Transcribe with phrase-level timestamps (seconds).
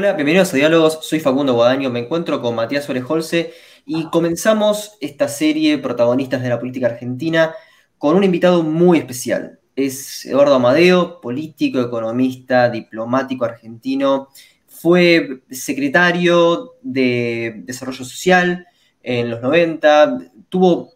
[0.00, 3.52] Hola, bienvenidos a Diálogos, soy Facundo Guadaño, me encuentro con Matías Orejolce
[3.84, 7.54] y comenzamos esta serie Protagonistas de la Política Argentina
[7.98, 9.60] con un invitado muy especial.
[9.76, 14.30] Es Eduardo Amadeo, político, economista, diplomático argentino,
[14.66, 18.66] fue secretario de Desarrollo Social
[19.02, 20.94] en los 90, tuvo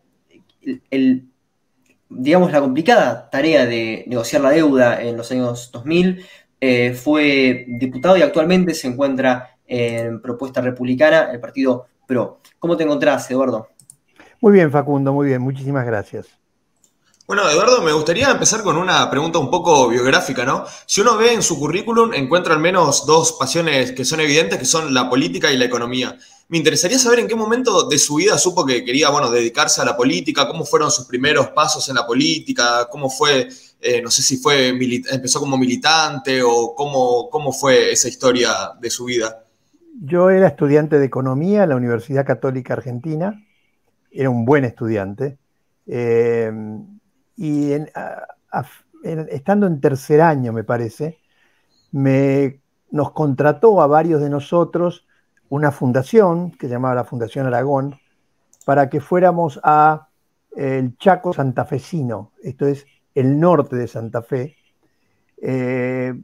[2.09, 6.25] digamos, la complicada tarea de negociar la deuda en los años 2000,
[6.67, 12.41] eh, fue diputado y actualmente se encuentra en Propuesta Republicana, el partido PRO.
[12.59, 13.69] ¿Cómo te encontrás, Eduardo?
[14.41, 16.27] Muy bien, Facundo, muy bien, muchísimas gracias.
[17.27, 20.65] Bueno, Eduardo, me gustaría empezar con una pregunta un poco biográfica, ¿no?
[20.87, 24.65] Si uno ve en su currículum, encuentra al menos dos pasiones que son evidentes, que
[24.65, 26.17] son la política y la economía.
[26.49, 29.85] Me interesaría saber en qué momento de su vida supo que quería, bueno, dedicarse a
[29.85, 33.49] la política, cómo fueron sus primeros pasos en la política, cómo fue
[33.87, 38.89] eh, no sé si fue empezó como militante o cómo, cómo fue esa historia de
[38.89, 39.45] su vida.
[40.01, 43.45] Yo era estudiante de economía en la Universidad Católica Argentina,
[44.11, 45.37] era un buen estudiante,
[45.87, 46.51] eh,
[47.37, 47.73] y
[49.29, 51.19] estando en tercer año, me parece,
[51.93, 52.61] me,
[52.91, 55.05] nos contrató a varios de nosotros
[55.51, 58.01] una fundación que se llamaba la Fundación Aragón
[58.65, 60.09] para que fuéramos a
[60.57, 64.57] el Chaco santafesino, esto es el norte de Santa Fe,
[65.41, 66.15] eh,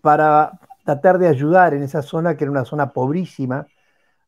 [0.00, 3.66] para tratar de ayudar en esa zona que era una zona pobrísima,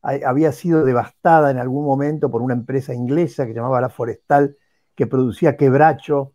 [0.03, 4.57] había sido devastada en algún momento por una empresa inglesa que llamaba La Forestal,
[4.95, 6.33] que producía quebracho,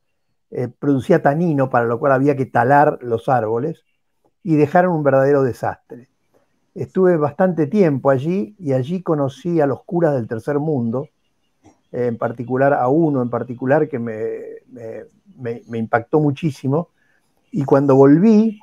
[0.52, 3.84] eh, producía tanino, para lo cual había que talar los árboles,
[4.44, 6.09] y dejaron un verdadero desastre.
[6.75, 11.09] Estuve bastante tiempo allí y allí conocí a los curas del tercer mundo,
[11.91, 14.16] en particular a uno en particular que me,
[14.72, 15.03] me,
[15.74, 16.90] impactó muchísimo.
[17.52, 18.60] Y cuando volví,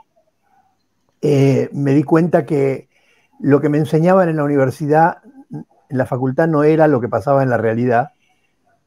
[1.22, 2.88] eh, me di cuenta que
[3.38, 5.18] lo que me enseñaban en la universidad,
[5.50, 8.10] en la facultad, no era lo que pasaba en la realidad.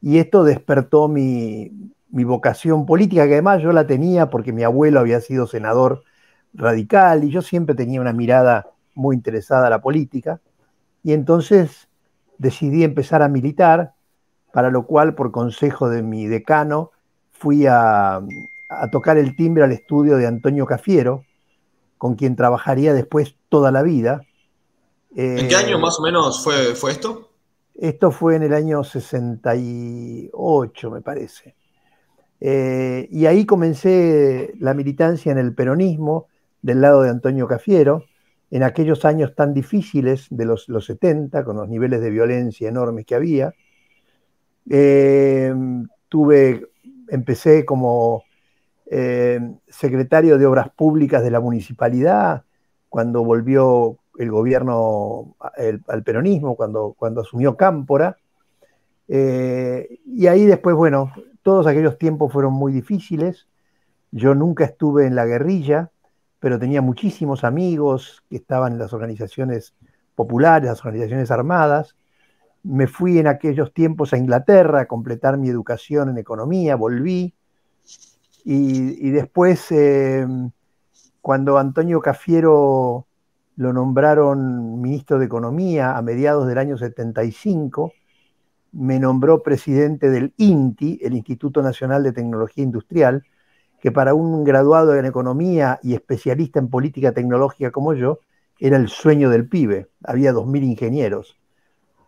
[0.02, 5.00] Y esto despertó mi, mi vocación política, que además yo la tenía porque mi abuelo
[5.00, 6.04] había sido senador
[6.54, 10.40] radical y yo siempre tenía una mirada muy interesada a la política.
[11.02, 11.88] Y entonces
[12.38, 13.94] decidí empezar a militar,
[14.52, 16.92] para lo cual, por consejo de mi decano,
[17.44, 18.22] fui a,
[18.90, 21.26] tocar el timbre al estudio de Antonio Cafiero,
[21.98, 24.22] con quien trabajaría después toda la vida.
[25.14, 27.32] ¿En qué año eh, más o menos fue, fue esto?
[27.76, 31.56] Esto fue en el año 68, me parece.
[32.40, 36.28] Eh, y ahí comencé la militancia en el peronismo
[36.62, 38.06] del lado de Antonio Cafiero,
[38.52, 43.06] en aquellos años tan difíciles de los, los 70, con los niveles de violencia enormes
[43.06, 43.54] que había.
[44.70, 45.54] Eh,
[46.08, 46.70] tuve
[47.14, 48.24] empecé como
[48.88, 52.44] eh, secretario de Obras Públicas de la municipalidad,
[52.90, 55.36] cuando volvió el gobierno
[55.88, 58.18] al peronismo, cuando, cuando asumió Cámpora.
[59.08, 61.12] Eh, y ahí después, bueno,
[61.44, 63.48] todos aquellos tiempos fueron muy difíciles.
[64.12, 65.92] Yo nunca estuve en la guerrilla,
[66.40, 69.76] pero tenía muchísimos amigos que estaban en las organizaciones
[70.16, 71.96] populares, las organizaciones armadas.
[72.64, 77.34] Me fui en aquellos tiempos a Inglaterra a completar mi educación en economía, volví.
[78.46, 80.26] Y, después, eh,
[81.22, 83.06] cuando Antonio Cafiero
[83.56, 87.94] lo nombraron ministro de Economía a mediados del año 75,
[88.74, 93.24] me nombró presidente del INTI, el Instituto Nacional de Tecnología Industrial,
[93.80, 98.20] que para un graduado en economía y especialista en política tecnológica como yo,
[98.60, 99.90] era el sueño del pibe.
[100.04, 101.38] Había 2.000 ingenieros.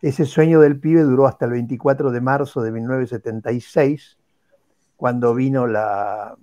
[0.06, 4.20] Ese sueño del pibe duró hasta el 24 de marzo de 1976,
[4.98, 6.38] cuando vino, la,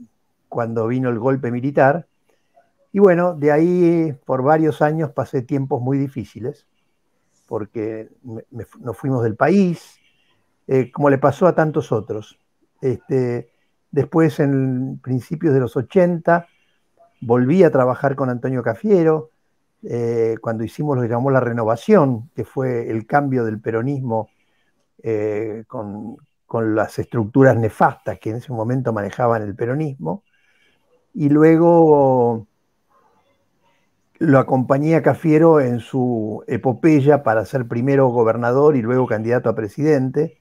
[0.49, 2.09] cuando vino el golpe militar.
[2.91, 6.67] Y bueno, de ahí por varios años pasé tiempos muy difíciles,
[7.47, 8.11] porque
[8.81, 9.97] nos fuimos del país,
[10.67, 12.41] eh, como le pasó a tantos otros.
[12.81, 13.53] Este,
[13.93, 16.49] después, en principios de los 80,
[17.21, 19.31] volví a trabajar con Antonio Cafiero,
[19.83, 24.31] eh, cuando hicimos lo que llamó la renovación, que fue el cambio del peronismo
[25.03, 26.17] eh, con,
[26.75, 30.23] las estructuras nefastas que en ese momento manejaban el peronismo,
[31.15, 32.47] y luego
[34.19, 39.55] lo acompañé a Cafiero en su epopeya para ser primero gobernador y luego candidato a
[39.55, 40.39] presidente.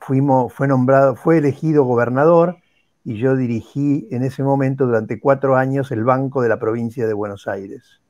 [0.00, 2.58] Fuimos, fue nombrado, fue elegido gobernador
[3.04, 7.14] y yo dirigí en ese momento durante cuatro años el Banco de la Provincia de
[7.14, 8.00] Buenos Aires.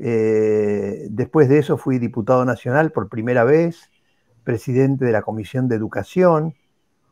[0.00, 3.90] Eh, después de eso fui diputado nacional por primera vez,
[4.42, 6.54] presidente de la Comisión de Educación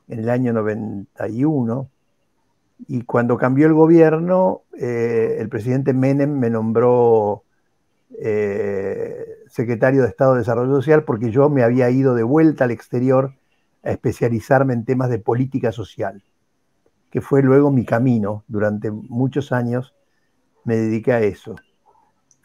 [0.08, 1.90] en el año 91.
[2.88, 7.44] Y cuando cambió el gobierno, eh, el presidente Menem me nombró
[8.18, 12.72] eh, secretario de Estado de Desarrollo Social porque yo me había ido de vuelta al
[12.72, 13.34] exterior
[13.84, 16.22] a especializarme en temas de política social,
[17.10, 18.44] que fue luego mi camino.
[18.48, 19.94] Durante muchos años
[20.64, 21.56] me dediqué a eso.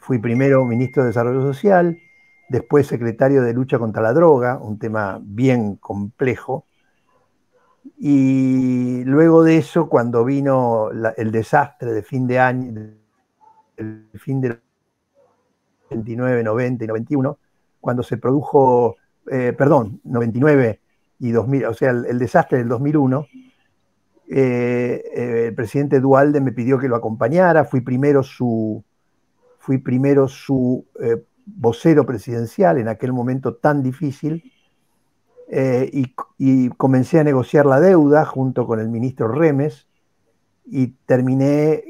[0.08, 2.00] Fui primero ministro de Desarrollo Social,
[2.48, 6.64] después secretario de lucha contra la droga, un tema bien complejo.
[7.98, 12.90] Y luego de eso, cuando vino el desastre de fin de año,
[13.76, 14.58] el fin de
[15.90, 17.38] 29, 90 y 91,
[17.78, 18.96] cuando se produjo,
[19.30, 20.80] eh, perdón, 99
[21.18, 23.26] y 2000, o sea, el, desastre del 2001,
[24.30, 28.82] eh, eh, el presidente Dualde me pidió que lo acompañara, fui primero su,
[29.68, 30.86] fui primero su
[31.44, 34.50] vocero presidencial en aquel momento tan difícil,
[35.50, 39.86] y, y, comencé a negociar la deuda junto con el ministro Remes,
[40.64, 41.84] y terminé,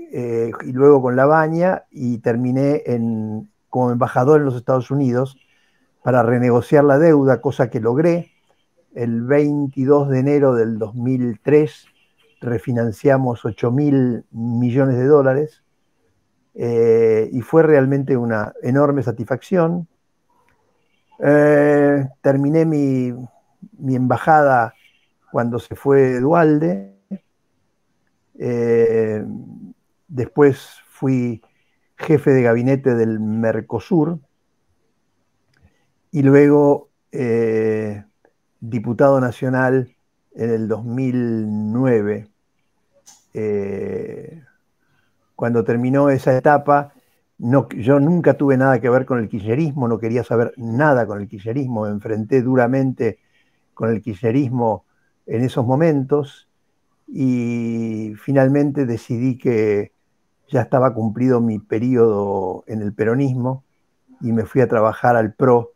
[0.65, 5.37] y luego con la baña, y terminé en, como embajador en los Estados Unidos
[6.03, 8.33] para renegociar la deuda, cosa que logré.
[8.93, 11.87] El 22 de enero del 2003
[12.41, 15.63] refinanciamos 8 mil millones de dólares
[16.61, 19.87] eh, y fue realmente una enorme satisfacción.
[21.21, 23.15] Eh, terminé mi,
[23.95, 24.75] embajada
[25.31, 26.97] cuando se fue Dualde.
[28.41, 29.25] Eh,
[30.09, 31.41] después fui
[31.97, 34.19] jefe de gabinete del Mercosur
[36.11, 36.89] y luego
[38.61, 39.95] diputado nacional
[40.35, 42.29] en el 2009.
[43.35, 44.43] Eh,
[45.39, 46.95] cuando terminó esa etapa,
[47.39, 51.29] yo nunca tuve nada que ver con el kirchnerismo, no quería saber nada con el
[51.29, 53.21] kirchnerismo, me enfrenté duramente
[53.73, 54.85] con el kirchnerismo
[55.27, 56.49] en esos momentos
[57.07, 59.93] y finalmente decidí que
[60.49, 63.63] ya estaba cumplido mi periodo en el peronismo
[64.21, 65.71] y me fui a trabajar al PRO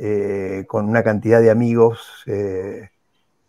[0.00, 2.88] eh, con una cantidad de amigos eh,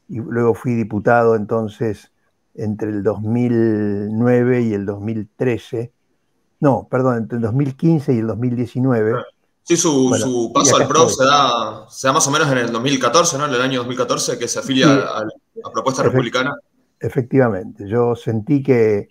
[0.10, 2.12] y luego fui diputado entonces
[2.58, 5.94] entre el 2009 y el 2013,
[6.60, 9.14] no, perdón, entre el 2015 y el 2019.
[9.64, 13.38] Sí, su, paso al PRO se da, se da, más o menos en el 2014,
[13.38, 13.46] ¿no?
[13.46, 16.56] En el año 2014, que se afilia a, la propuesta republicana.
[17.00, 19.10] Efectivamente, yo sentí que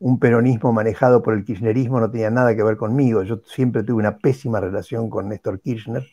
[0.00, 3.22] un peronismo manejado por el kirchnerismo no tenía nada que ver conmigo.
[3.22, 6.06] Yo siempre tuve una pésima relación con Néstor Kirchner.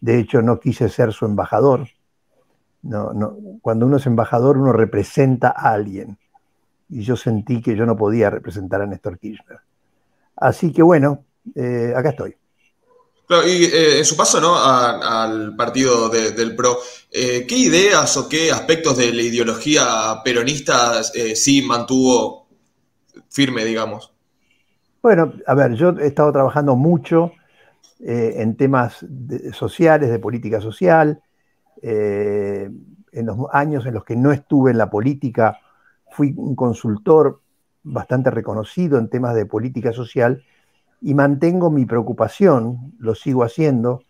[0.00, 1.88] De hecho, no quise ser su embajador.
[2.82, 3.36] No, no.
[3.60, 6.18] Cuando uno es embajador, uno representa a alguien.
[6.88, 9.58] Y yo sentí que yo no podía representar a Néstor Kirchner.
[10.36, 11.24] Así que bueno,
[11.54, 12.36] eh, acá estoy.
[13.46, 14.56] y eh, en su paso ¿no?
[14.56, 16.78] al partido del PRO,
[17.10, 22.48] eh, ¿qué ideas o qué aspectos de la ideología peronista sí mantuvo
[23.30, 24.12] firme, digamos?
[25.02, 27.32] Bueno, a ver, yo he estado trabajando mucho
[28.04, 29.04] eh, en temas
[29.52, 31.20] sociales, de política social.
[31.82, 32.70] Eh,
[33.12, 35.58] en los años en los que no estuve en la política,
[36.10, 37.40] fui un consultor
[37.82, 40.44] bastante reconocido en temas de política social
[41.00, 44.02] y mantengo mi preocupación, lo sigo haciendo,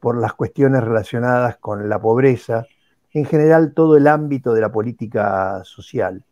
[0.00, 2.66] por las cuestiones relacionadas con la pobreza,
[3.12, 6.24] en general todo el ámbito de la política social.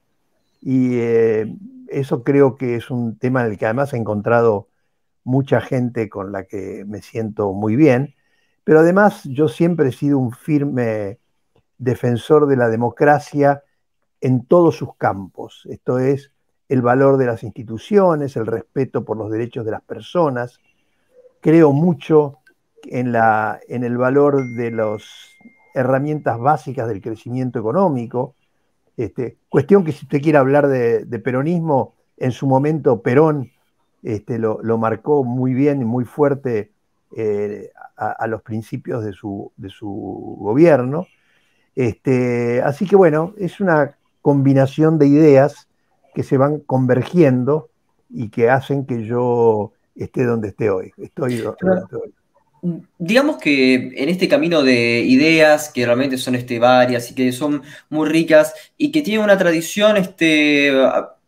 [0.60, 1.56] Y eh,
[1.88, 4.68] eso creo que es un tema en el que además he encontrado
[5.24, 8.14] mucha gente con la que me siento muy bien,
[8.64, 11.18] pero además yo siempre he sido un firme
[11.78, 13.62] defensor de la democracia
[14.20, 15.66] en todos sus campos.
[15.68, 16.32] Esto es
[16.68, 20.60] el valor de las instituciones, el respeto por los derechos de las personas.
[21.40, 22.38] Creo mucho
[22.84, 25.02] en, la, en el valor de las
[25.74, 28.36] herramientas básicas del crecimiento económico,
[28.96, 33.50] este, cuestión que si usted quiere hablar de, peronismo, en su momento Perón
[34.02, 36.71] este, lo, marcó muy bien y muy fuerte
[37.16, 39.52] eh, a, los principios de su,
[40.38, 41.06] gobierno.
[41.74, 45.68] Este, así que bueno, es una combinación de ideas
[46.14, 47.70] que se van convergiendo
[48.10, 50.92] y que hacen que yo esté donde esté hoy.
[50.98, 52.14] Estoy donde estoy hoy
[52.98, 57.62] digamos que en este camino de ideas que realmente son este, varias y que son
[57.90, 60.70] muy ricas y que tienen una tradición, este,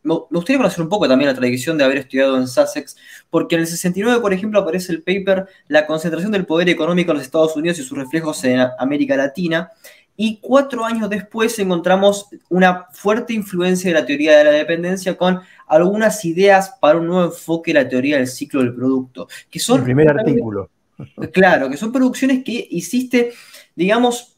[0.05, 2.97] me gustaría conocer un poco también la tradición de haber estudiado en Sussex,
[3.35, 7.17] porque en el 69, por ejemplo, aparece el paper La concentración del poder económico en
[7.17, 9.73] los Estados Unidos y sus reflejos en América Latina,
[10.17, 15.41] y cuatro años después encontramos una fuerte influencia de la teoría de la dependencia con
[15.67, 19.79] algunas ideas para un nuevo enfoque de la teoría del ciclo del producto, que son...
[19.79, 20.71] El primer artículo
[21.33, 23.33] Claro, que son producciones que hiciste,
[23.75, 24.37] digamos,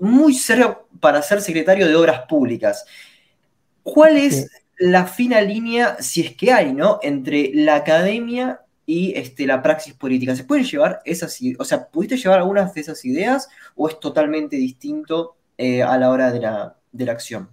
[0.00, 2.86] muy serio para ser secretario de Obras Públicas.
[3.82, 6.98] ¿Cuál es la fina línea, si es que hay, ¿no?
[7.02, 10.34] entre la academia y este, la praxis política.
[10.34, 11.60] ¿Se pueden llevar esas ideas?
[11.60, 16.10] O sea, ¿pudiste llevar algunas de esas ideas o es totalmente distinto eh, a la
[16.10, 17.48] hora de la, de la acción?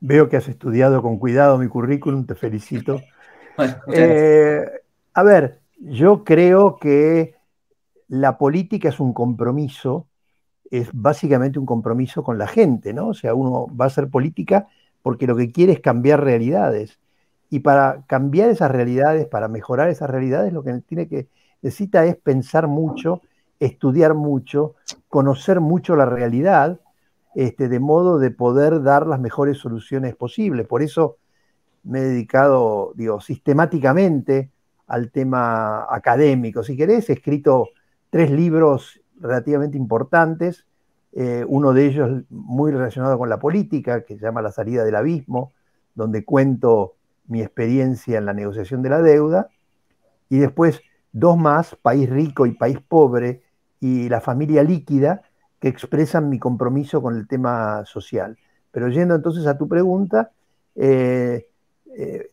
[0.00, 3.02] Veo que has estudiado con cuidado mi currículum, te felicito.
[3.92, 4.64] Eh,
[5.14, 7.34] a ver, yo creo que
[8.06, 10.06] la política es un compromiso,
[10.70, 13.08] es básicamente un compromiso con la gente, ¿no?
[13.08, 14.68] O sea, uno va a hacer política
[15.08, 16.98] porque lo que quiere es cambiar realidades.
[17.48, 21.28] Y para cambiar esas realidades, para mejorar esas realidades, lo que tiene que,
[21.62, 23.22] necesita es pensar mucho,
[23.58, 24.74] estudiar mucho,
[25.08, 26.78] conocer mucho la realidad,
[27.34, 30.66] este, de modo de poder dar las mejores soluciones posibles.
[30.66, 31.16] Por eso
[31.84, 34.50] me he dedicado, digo, sistemáticamente
[34.88, 36.62] al tema académico.
[36.62, 37.70] Si querés, he escrito
[38.10, 40.66] tres libros relativamente importantes,
[41.12, 44.96] eh, uno de ellos muy relacionado con la política, que se llama La salida del
[44.96, 45.52] abismo,
[45.94, 46.94] donde cuento
[47.26, 49.48] mi experiencia en la negociación de la deuda,
[50.28, 50.80] y después
[51.12, 53.42] dos más, País Rico y País Pobre,
[53.80, 55.22] y La familia líquida,
[55.60, 58.38] que expresan mi compromiso con el tema social.
[58.70, 60.30] Pero yendo entonces a tu pregunta,
[60.76, 61.48] eh,
[61.96, 62.28] eh,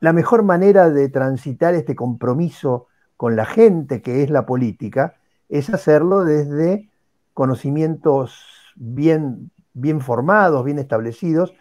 [0.00, 2.86] la mejor manera de transitar este compromiso
[3.16, 5.14] con la gente que es la política
[5.48, 6.88] es hacerlo desde
[7.36, 11.52] conocimientos bien, bien formados, bien establecidos,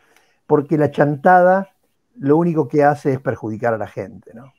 [0.47, 1.75] porque la chantada
[2.17, 4.53] lo único que hace es perjudicar a la gente, ¿no?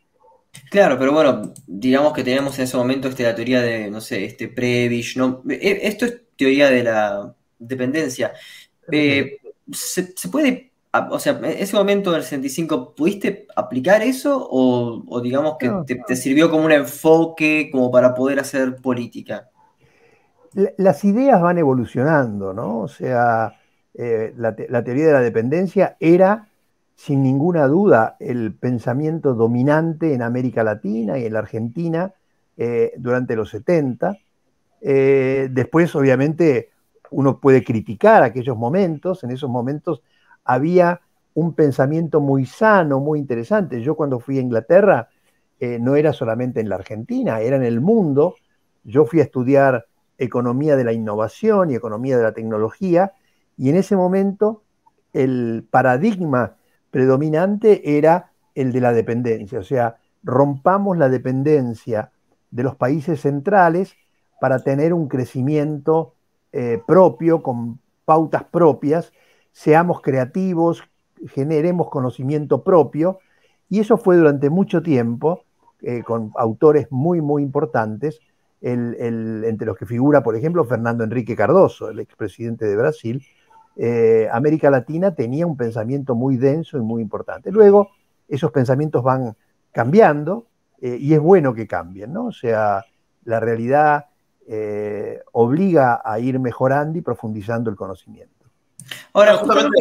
[0.71, 4.27] Claro, pero bueno, digamos que tenemos en ese momento este, la teoría de, no sé,
[4.27, 5.43] este Prevish, ¿no?
[5.49, 8.35] E, esto es teoría de la dependencia.
[8.93, 9.39] Eh,
[9.73, 10.73] ¿se, puede,
[11.11, 15.71] o sea, en ese momento del 65, ¿pudiste aplicar eso o, digamos que
[16.07, 19.49] te, sirvió como un enfoque como para poder hacer política?
[20.79, 22.81] Las ideas van evolucionando, ¿no?
[22.81, 23.61] O sea,
[23.93, 26.49] eh, la, teoría de la dependencia era
[26.95, 32.15] sin ninguna duda el pensamiento dominante en América Latina y en la Argentina
[32.57, 34.17] eh, durante los 70.
[34.81, 36.71] Eh, después, obviamente,
[37.11, 39.25] uno puede criticar aquellos momentos.
[39.25, 40.01] En esos momentos
[40.43, 41.03] había
[41.35, 43.83] un pensamiento muy sano, muy interesante.
[43.83, 45.11] Yo cuando fui a Inglaterra,
[45.61, 48.37] no era solamente en la Argentina, era en el mundo.
[48.85, 49.87] Yo fui a estudiar
[50.19, 53.13] economía de la innovación y economía de la tecnología,
[53.57, 54.63] y en ese momento
[55.13, 56.57] el paradigma
[56.91, 62.11] predominante era el de la dependencia, o sea, rompamos la dependencia
[62.51, 63.95] de los países centrales
[64.41, 66.15] para tener un crecimiento
[66.53, 69.13] eh, propio, con pautas propias,
[69.53, 70.83] seamos creativos,
[71.29, 73.19] generemos conocimiento propio,
[73.69, 75.43] y eso fue durante mucho tiempo,
[75.83, 78.21] eh, con autores muy, muy importantes,
[78.61, 83.23] entre los que figura, por ejemplo, Fernando Enrique Cardoso, el expresidente de Brasil,
[83.77, 87.53] eh, América Latina tenía un pensamiento muy denso y muy importante.
[87.53, 87.91] Luego,
[88.27, 89.37] esos pensamientos van
[89.71, 90.47] cambiando
[90.81, 92.27] eh, y es bueno que cambien, ¿no?
[92.27, 92.87] O sea,
[93.25, 94.07] la realidad
[94.49, 98.47] eh, obliga a ir mejorando y profundizando el conocimiento.
[99.13, 99.79] Ahora, justamente,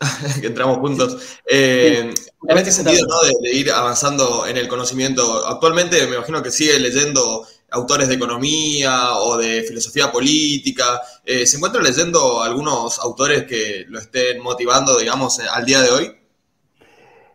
[0.40, 1.40] que entramos juntos.
[1.46, 2.14] en
[2.46, 3.16] este sentido, ¿no?
[3.42, 9.14] de, ir avanzando en el conocimiento, actualmente me imagino que sigue leyendo autores de economía
[9.16, 11.00] o de filosofía política.
[11.24, 15.90] Eh, ¿Se encuentra leyendo algunos autores que lo estén motivando, digamos, eh, al día de
[15.90, 16.12] hoy?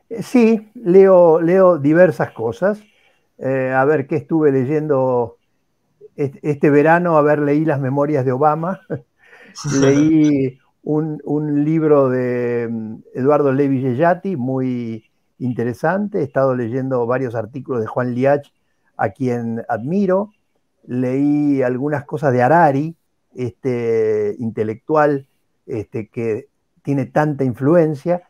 [0.09, 2.79] Eh, sí, leo, leo diversas cosas.
[3.37, 5.37] a ver qué estuve leyendo
[6.15, 8.79] este, verano, a ver, leí las memorias de Obama,
[9.81, 17.35] leí un, un, libro de mm, Eduardo Levi Yeyati, muy interesante, he estado leyendo varios
[17.35, 18.49] artículos de Juan Liach
[18.97, 20.31] a quien admiro.
[20.87, 22.95] Leí algunas cosas de Harari,
[23.33, 25.27] este intelectual
[25.65, 26.47] este, que
[26.83, 28.23] tiene tanta influencia.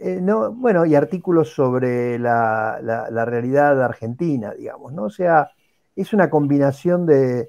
[0.00, 2.78] Eh, no, bueno, y artículos sobre la,
[3.26, 5.04] realidad argentina, digamos, ¿no?
[5.04, 5.50] O sea,
[5.94, 7.48] es una combinación de,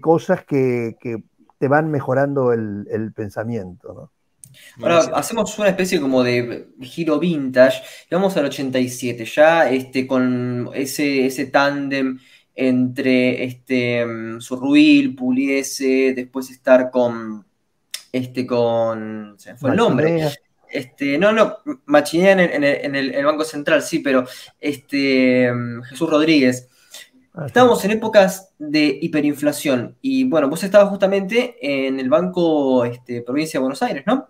[0.00, 0.96] cosas que,
[1.58, 4.10] te van mejorando el, el pensamiento, ¿no?
[4.80, 11.26] Ahora hacemos una especie como de giro vintage, vamos al 87, ya este, con ese,
[11.26, 12.18] ese tándem
[12.54, 14.04] entre este,
[14.38, 17.46] Surruil, Puliese, después estar con,
[18.12, 20.30] este, con, se fue el nombre,
[20.68, 24.26] este, no, no, Machinea en el, Banco Central, sí, pero
[24.60, 25.50] este,
[25.88, 26.68] Jesús Rodríguez.
[27.46, 33.58] Estábamos en épocas de hiperinflación y bueno, vos estabas justamente en el Banco este, Provincia
[33.58, 34.28] de Buenos Aires, ¿no?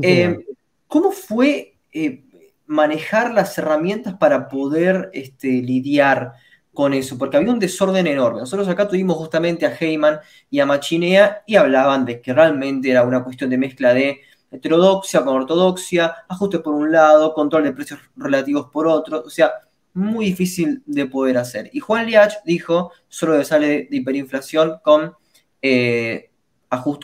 [0.00, 0.38] Eh,
[0.86, 2.24] ¿Cómo fue eh,
[2.66, 6.34] manejar las herramientas para poder este, lidiar
[6.72, 7.18] con eso?
[7.18, 8.40] Porque había un desorden enorme.
[8.40, 13.02] Nosotros acá tuvimos justamente a Heyman y a Machinea y hablaban de que realmente era
[13.02, 17.98] una cuestión de mezcla de heterodoxia con ortodoxia, ajuste por un lado, control de precios
[18.16, 19.24] relativos por otro.
[19.26, 19.52] O sea,
[19.98, 21.70] muy difícil de poder hacer.
[21.72, 25.14] Y Juan Liach dijo, solo sale de hiperinflación con
[25.60, 26.30] eh,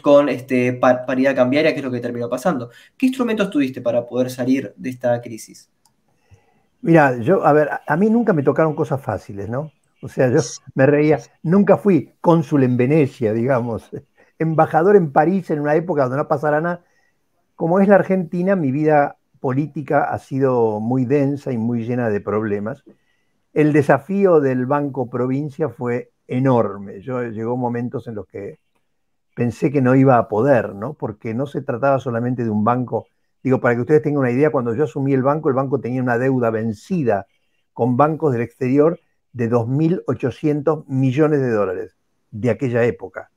[0.02, 2.70] con este, paridad cambiaria, que es lo que terminó pasando.
[2.96, 5.70] ¿Qué instrumentos tuviste para poder salir de esta crisis?
[6.82, 9.72] Mira, yo, a ver, a mí nunca me tocaron cosas fáciles, ¿no?
[10.02, 10.40] O sea, yo
[10.74, 13.88] me reía, nunca fui cónsul en Venecia, digamos,
[14.38, 16.84] embajador en París en una época donde no pasara nada.
[17.56, 22.22] Como es la Argentina, mi vida política ha sido muy densa y muy llena de
[22.22, 22.82] problemas.
[23.52, 27.02] El desafío del Banco Provincia fue enorme.
[27.02, 28.58] Yo llegó momentos en los que
[29.36, 30.94] pensé que no iba a poder, ¿no?
[30.94, 33.06] Porque no se trataba solamente de un banco.
[33.42, 36.00] Digo, para que ustedes tengan una idea, cuando yo asumí el banco, el banco tenía
[36.00, 37.26] una deuda vencida
[37.74, 38.98] con bancos del exterior
[39.34, 41.98] de 2.800 millones de dólares
[42.30, 43.30] de aquella época,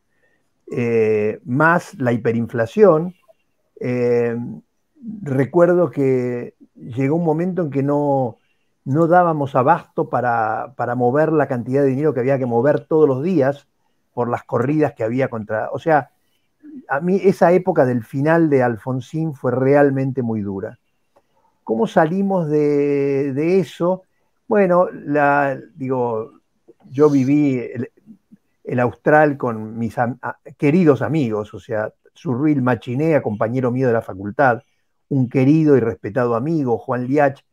[0.72, 3.14] eh, más la hiperinflación.
[3.82, 4.38] Eh,
[5.22, 8.38] recuerdo que llegó un momento en que no,
[8.86, 13.08] no dábamos abasto para, para, mover la cantidad de dinero que había que mover todos
[13.08, 13.68] los días
[14.14, 15.70] por las corridas que había contra...
[15.72, 16.12] O sea,
[16.90, 20.80] a mí esa época del final de Alfonsín fue realmente muy dura.
[21.64, 24.04] ¿Cómo salimos de, de eso?
[24.48, 26.32] Bueno, la, digo,
[26.90, 27.62] yo viví
[28.64, 29.96] el, Austral con mis
[30.58, 34.62] queridos amigos, o sea, Surril Machinea, compañero mío de la facultad,
[35.10, 37.44] un querido y respetado amigo, Juan Liach,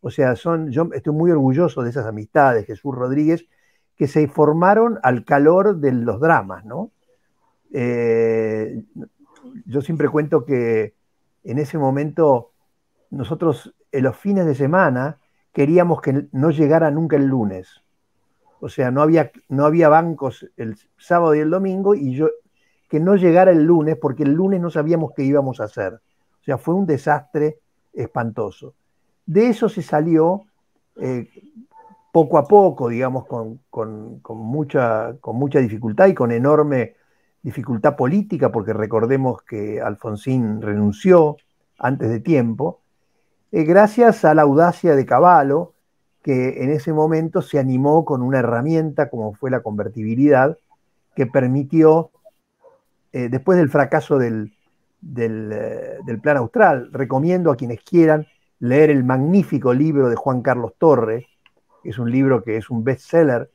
[0.00, 3.46] o sea, son, yo estoy muy orgulloso de esas amistades, Jesús Rodríguez,
[3.96, 6.90] que se formaron al calor de los dramas, ¿no?
[7.72, 8.82] Eh,
[9.64, 10.94] yo siempre cuento que
[11.44, 12.52] en ese momento
[13.10, 15.18] nosotros en los fines de semana
[15.52, 17.82] queríamos que no llegara nunca el lunes.
[18.60, 22.28] O sea, no había, no había bancos el sábado y el domingo y yo
[22.88, 26.00] que no llegara el lunes porque el lunes no sabíamos qué íbamos a hacer.
[26.42, 27.60] O sea, fue un desastre
[27.92, 28.74] espantoso.
[29.24, 30.42] De eso se salió
[31.00, 31.28] eh,
[32.10, 33.60] poco a poco, digamos, con,
[34.28, 36.96] mucha, con mucha dificultad y con enorme
[37.42, 41.36] dificultad política, porque recordemos que Alfonsín renunció
[41.78, 42.80] antes de tiempo,
[43.52, 45.74] eh, gracias a la audacia de Caballo,
[46.22, 50.58] que en ese momento se animó con una herramienta como fue la convertibilidad,
[51.14, 52.10] que permitió,
[53.12, 54.52] eh, después del fracaso del,
[55.04, 58.26] eh, del, Plan Austral, recomiendo a quienes quieran
[58.60, 61.26] leer el magnífico libro de Juan Carlos Torre,
[61.82, 63.50] que es un libro que es un bestseller,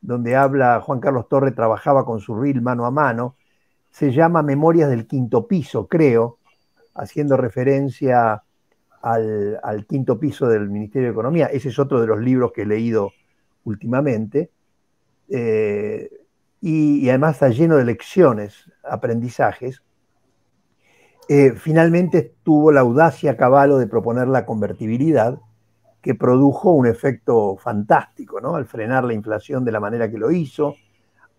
[0.00, 3.36] donde habla Juan Carlos Torre, trabajaba con su reel mano a mano,
[3.90, 6.38] se llama Memorias del Quinto Piso, creo,
[6.94, 8.42] haciendo referencia
[9.02, 11.46] al, quinto piso del Ministerio de Economía.
[11.46, 13.12] Ese es otro de los libros que he leído
[13.64, 14.50] últimamente.
[15.28, 16.10] Eh,
[16.60, 19.82] y, además está lleno de lecciones, aprendizajes.
[21.28, 25.38] Eh, finalmente tuvo la audacia Caballo de proponer la convertibilidad,
[26.00, 28.56] que produjo un efecto fantástico, ¿no?
[28.56, 30.74] Al frenar la inflación de la manera que lo hizo,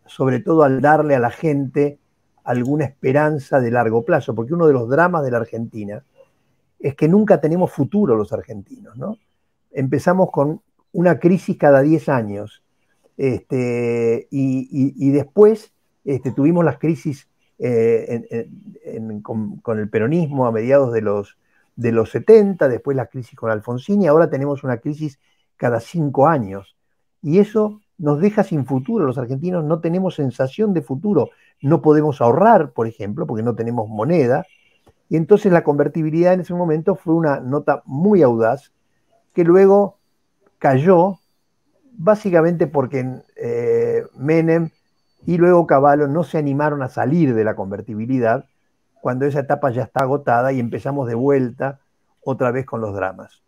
[0.06, 2.00] sobre todo al darle a la gente
[2.46, 6.04] alguna esperanza de largo plazo, porque uno de los dramas de la Argentina
[6.80, 9.18] es que nunca tenemos futuro los argentinos, ¿no?
[9.72, 12.64] Empezamos con una crisis cada 10 años
[13.18, 17.28] este, y, después este, tuvimos las crisis
[17.60, 18.50] eh,
[19.22, 21.38] con, el peronismo a mediados de los,
[21.76, 25.20] de los 70, después la crisis con Alfonsín y ahora tenemos una crisis
[25.58, 26.76] cada 5 años.
[27.22, 29.06] Y eso nos deja sin futuro.
[29.06, 31.30] Los argentinos no tenemos sensación de futuro.
[31.62, 34.46] No podemos ahorrar, por ejemplo, porque no tenemos moneda.
[35.10, 38.72] Y entonces la convertibilidad en ese momento fue una nota muy audaz
[39.34, 39.98] que luego
[40.60, 41.20] cayó
[41.94, 44.70] básicamente porque eh, Menem
[45.26, 48.46] y luego Caballo no se animaron a salir de la convertibilidad
[49.02, 51.80] cuando esa etapa ya está agotada y empezamos de vuelta
[52.24, 53.42] otra vez con los dramas.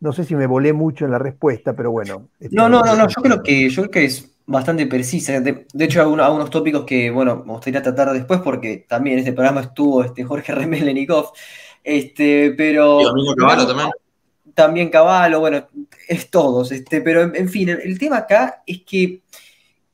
[0.00, 2.28] No sé si me volé mucho en la respuesta, pero bueno.
[2.50, 5.40] No, no, no, no, yo creo que, yo creo que es bastante precisa.
[5.40, 9.32] De, hecho, algunos, algunos tópicos que, bueno, me gustaría tratar después porque también en este
[9.32, 11.32] programa estuvo este Jorge Remelenikov.
[11.84, 13.00] Este, pero.
[13.00, 13.90] Y Domingo Caballo también.
[14.54, 15.66] También Caballo, bueno,
[16.08, 16.72] es todos.
[16.72, 19.22] Este, pero en, fin, el, tema acá es que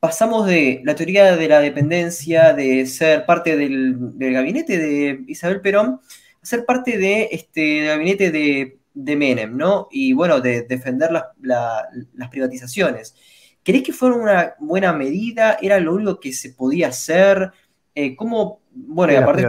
[0.00, 6.00] pasamos de la teoría de la dependencia, de ser parte del, gabinete de Isabel Perón,
[6.42, 9.88] a ser parte de, este, del gabinete de, de Menem, ¿no?
[9.90, 13.14] Y bueno, de defender las, las privatizaciones.
[13.62, 15.58] ¿Crees que fue una buena medida?
[15.60, 17.52] ¿Era lo único que se podía hacer?
[17.94, 18.62] Eh, ¿Cómo?
[18.70, 19.42] Bueno, y aparte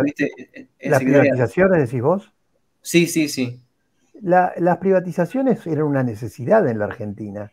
[0.82, 2.34] ¿Las privatizaciones decís vos?
[2.82, 3.62] Sí, sí, sí.
[4.22, 7.52] las privatizaciones eran una necesidad en la Argentina.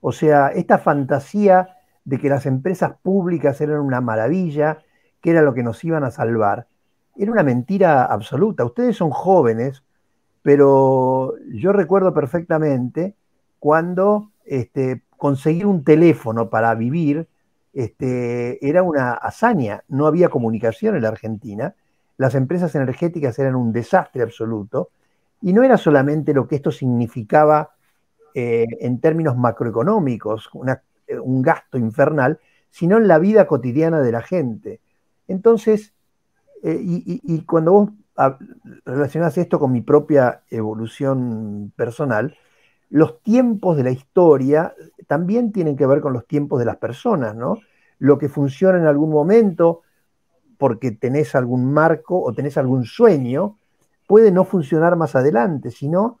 [0.00, 1.73] O sea, esta fantasía
[2.04, 4.78] de que las empresas públicas eran una maravilla,
[5.20, 6.66] que era lo que nos iban a salvar,
[7.16, 8.64] era una mentira absoluta.
[8.64, 9.82] Ustedes son jóvenes,
[10.42, 13.14] pero yo recuerdo perfectamente
[13.58, 17.28] cuando este, conseguir un teléfono para vivir
[17.72, 19.84] este, era una hazaña.
[19.88, 21.74] No había comunicación en la Argentina,
[22.16, 24.90] las empresas energéticas eran un desastre absoluto,
[25.40, 27.74] y no era solamente lo que esto significaba
[28.34, 30.76] eh, en términos macroeconómicos, eh,
[31.20, 32.38] un gasto infernal,
[32.70, 34.80] sino en la vida cotidiana de la gente.
[35.28, 35.94] Entonces,
[36.62, 37.90] eh, y, cuando vos
[38.84, 42.36] relacionás esto con mi propia evolución personal,
[42.90, 44.74] los tiempos de la historia
[45.06, 47.58] también tienen que ver con los tiempos de las personas, ¿no?
[47.98, 49.82] Lo que funciona en algún momento
[50.58, 53.58] porque tenés algún marco o tenés algún sueño,
[54.06, 56.20] puede no funcionar más adelante, sino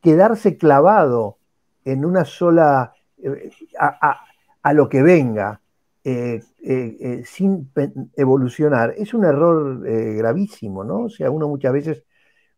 [0.00, 1.38] quedarse clavado
[1.84, 5.60] en una sola, eh, a, lo que venga,
[6.04, 7.70] eh, eh, sin
[8.16, 11.04] evolucionar, es un error gravísimo, ¿no?
[11.04, 12.04] O sea, uno muchas veces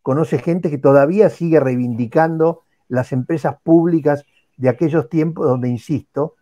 [0.03, 4.25] conoce gente que todavía sigue reivindicando las empresas públicas
[4.57, 6.35] de aquellos tiempos donde, insisto,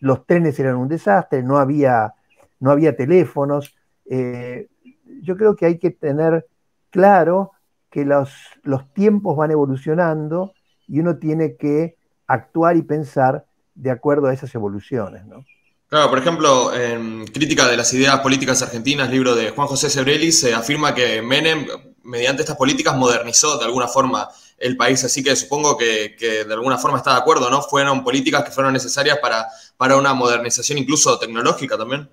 [0.00, 2.14] los trenes eran un desastre, no había,
[2.60, 3.76] no había teléfonos.
[4.06, 6.46] yo creo que hay que tener
[6.90, 7.52] claro
[7.90, 10.54] que los, los tiempos van evolucionando
[10.88, 11.96] y uno tiene que
[12.26, 15.24] actuar y pensar de acuerdo a esas evoluciones.
[15.26, 15.44] ¿no?
[15.88, 20.32] Claro, por ejemplo, en Crítica de las Ideas Políticas Argentinas, libro de Juan José Sebrelli,
[20.32, 21.66] se afirma que Menem,
[22.02, 26.78] mediante estas políticas, modernizó de alguna forma el país, así que supongo que, de alguna
[26.78, 27.60] forma está de acuerdo, ¿no?
[27.62, 32.08] Fueron políticas que fueron necesarias para, para una modernización incluso tecnológica también.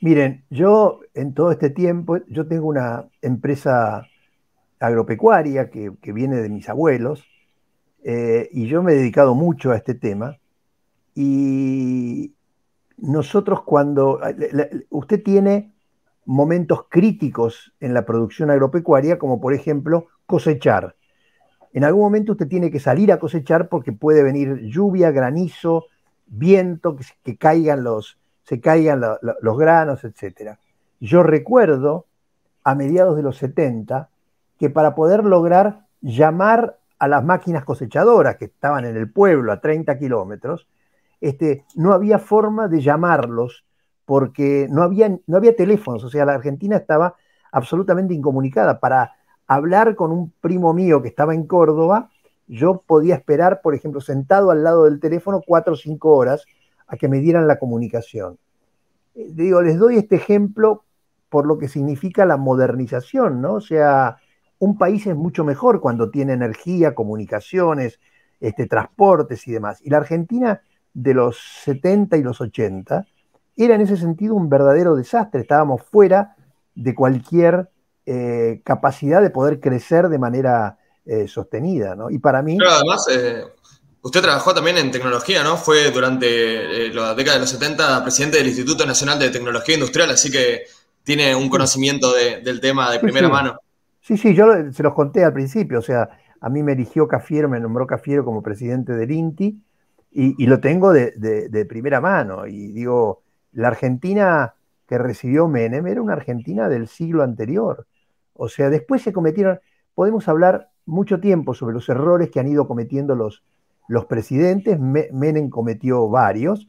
[0.00, 4.06] Miren, yo en todo este tiempo, yo tengo una empresa
[4.78, 7.24] agropecuaria que, viene de mis abuelos,
[8.02, 10.38] eh, y yo me he dedicado mucho a este tema.
[11.14, 12.34] Y
[12.96, 14.20] nosotros cuando
[14.90, 15.74] usted tiene
[16.26, 20.96] momentos críticos en la producción agropecuaria, como por ejemplo cosechar.
[21.72, 25.86] En algún momento usted tiene que salir a cosechar porque puede venir lluvia, granizo,
[26.26, 30.56] viento, que, caigan los, se caigan los granos, etc.
[31.00, 32.06] Yo recuerdo
[32.62, 34.08] a mediados de los 70
[34.58, 39.60] que para poder lograr llamar a las máquinas cosechadoras que estaban en el pueblo a
[39.60, 40.68] 30 kilómetros,
[41.20, 43.64] este, no había forma de llamarlos
[44.04, 47.14] porque no había, no había teléfonos, o sea, la Argentina estaba
[47.52, 48.80] absolutamente incomunicada.
[48.80, 49.12] Para
[49.46, 52.10] hablar con un primo mío que estaba en Córdoba,
[52.46, 56.44] yo podía esperar, por ejemplo, sentado al lado del teléfono cuatro o cinco horas
[56.86, 58.38] a que me dieran la comunicación.
[59.14, 60.84] Eh, les doy este ejemplo
[61.30, 63.54] por lo que significa la modernización, ¿no?
[63.54, 64.18] O sea,
[64.58, 67.98] un país es mucho mejor cuando tiene energía, comunicaciones,
[68.40, 69.80] este, transportes y demás.
[69.82, 70.62] Y la Argentina
[70.94, 73.06] de los 70 y los 80
[73.56, 75.42] era en ese sentido un verdadero desastre.
[75.42, 76.36] Estábamos fuera
[76.74, 77.68] de cualquier
[78.06, 82.10] eh, capacidad de poder crecer de manera eh, sostenida, ¿no?
[82.10, 82.56] Y para mí...
[82.58, 83.44] Pero además, eh,
[84.02, 85.56] usted trabajó también en tecnología, ¿no?
[85.56, 90.30] Fue durante la década de los 70 presidente del Instituto Nacional de Tecnología Industrial, así
[90.30, 90.62] que
[91.02, 93.58] tiene un conocimiento del tema de primera mano.
[94.00, 96.08] Sí, sí, yo se los conté al principio, o sea,
[96.40, 99.58] a mí me eligió Cafiero, me nombró Cafiero como presidente del INTI
[100.14, 102.46] y, lo tengo de, primera mano.
[102.46, 103.22] Y digo,
[103.52, 104.54] la Argentina
[104.86, 107.86] que recibió Menem era una Argentina del siglo anterior.
[108.34, 109.58] O sea, después se cometieron,
[109.94, 113.44] podemos hablar mucho tiempo sobre los errores que han ido cometiendo los,
[113.88, 116.68] los presidentes, Menem cometió varios,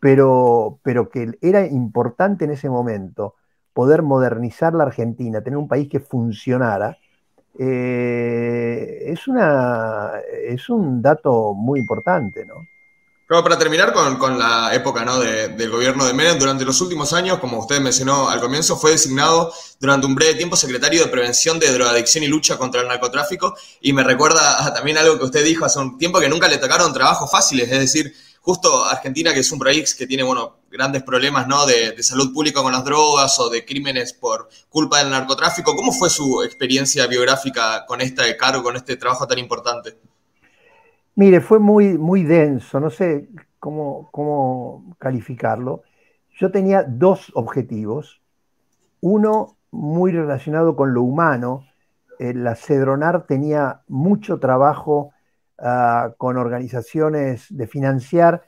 [0.00, 3.34] pero, pero que era importante en ese momento
[3.72, 6.96] poder modernizar la Argentina, tener un país que funcionara,
[7.58, 10.12] eh, es, una,
[10.44, 12.54] es un dato muy importante, ¿no?
[13.30, 15.20] Pero para terminar con, la época ¿no?
[15.20, 19.54] del gobierno de Menem, durante los últimos años, como usted mencionó al comienzo, fue designado
[19.78, 23.56] durante un breve tiempo secretario de Prevención de Drogadicción y Lucha contra el Narcotráfico.
[23.80, 26.92] Y me recuerda también algo que usted dijo hace un tiempo, que nunca le tocaron
[26.92, 31.46] trabajos fáciles, es decir, justo Argentina, que es un país que tiene, bueno, grandes problemas,
[31.46, 31.66] ¿no?
[31.66, 35.76] De, salud pública con las drogas o de crímenes por culpa del narcotráfico.
[35.76, 39.98] ¿Cómo fue su experiencia biográfica con este cargo, con este trabajo tan importante?
[41.20, 43.28] Mire, fue muy, muy denso, no sé
[43.58, 45.82] cómo, cómo calificarlo.
[46.30, 48.22] Yo tenía dos objetivos.
[49.00, 51.66] Uno muy relacionado con lo humano.
[52.18, 55.12] La Cedronar tenía mucho trabajo
[55.62, 58.44] Ah, con organizaciones de financiar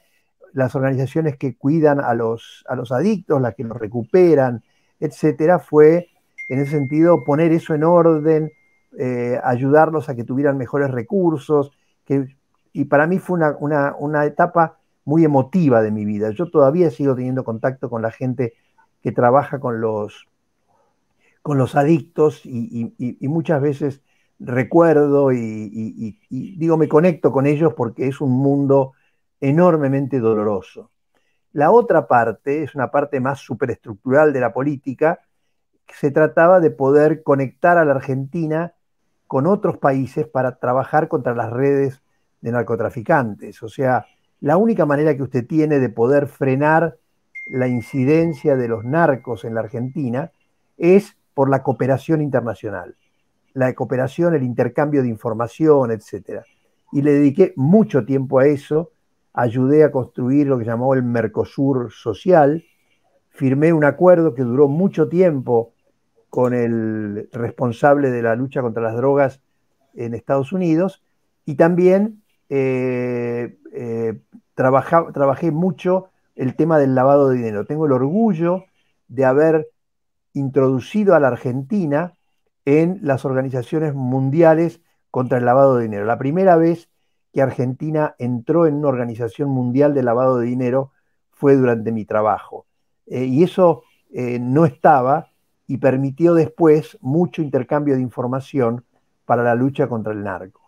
[0.54, 4.64] las organizaciones que cuidan a los, a los adictos, las que los recuperan,
[4.98, 6.08] etcétera, fue
[6.48, 8.50] en ese sentido poner eso en orden,
[8.98, 11.70] eh, ayudarlos a que tuvieran mejores recursos,
[12.06, 12.34] que,
[12.72, 16.30] y para mí fue una, etapa muy emotiva de mi vida.
[16.30, 18.54] Yo todavía sigo teniendo contacto con la gente
[19.02, 20.28] que trabaja con los,
[21.42, 24.02] con los adictos y, y muchas veces
[24.44, 28.92] recuerdo y, digo, me conecto con ellos porque es un mundo
[29.40, 30.90] enormemente doloroso.
[31.52, 35.20] La otra parte es una parte más superestructural de la política,
[35.88, 38.74] se trataba de poder conectar a la Argentina
[39.26, 42.01] con otros países para trabajar contra las redes
[42.42, 43.62] de narcotraficantes.
[43.62, 44.04] O sea,
[44.40, 46.98] la única manera que usted tiene de poder frenar
[47.46, 50.30] la incidencia de los narcos en la Argentina
[50.76, 52.96] es por la cooperación internacional.
[53.54, 56.42] La cooperación, el intercambio de información, etc.
[56.92, 58.92] Y le dediqué mucho tiempo a eso
[59.32, 62.64] ayudé a construir lo que llamó el Mercosur social,
[63.30, 65.72] firmé un acuerdo que duró mucho tiempo
[66.28, 69.40] con el responsable de la lucha contra las drogas
[69.94, 71.02] en Estados Unidos
[71.44, 74.20] y también eh, eh,
[74.54, 77.64] trabajé mucho el tema del lavado de dinero.
[77.64, 78.64] Tengo el orgullo
[79.08, 79.68] de haber
[80.32, 82.14] introducido a la Argentina
[82.64, 86.04] en las organizaciones mundiales contra el lavado de dinero.
[86.04, 86.88] La primera vez
[87.32, 90.92] que Argentina entró en una organización mundial de lavado de dinero
[91.30, 92.66] fue durante mi trabajo.
[93.06, 93.82] Eh, y eso
[94.14, 95.30] no estaba
[95.66, 98.84] y permitió después mucho intercambio de información
[99.24, 100.61] para la lucha contra el narco.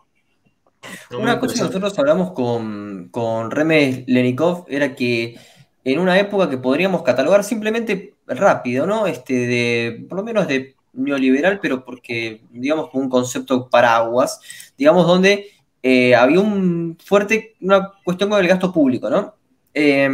[1.17, 5.37] Una cosa que nosotros hablamos con, con Remes Lenikov era que
[5.83, 9.07] en una época que podríamos catalogar simplemente rápido, ¿no?
[9.07, 14.39] Este, de, por lo menos de neoliberal, pero porque, digamos, como un concepto paraguas,
[14.77, 15.47] digamos, donde
[15.83, 19.35] eh, había un fuerte, una cuestión con el gasto público, ¿no?
[19.73, 20.09] Eh,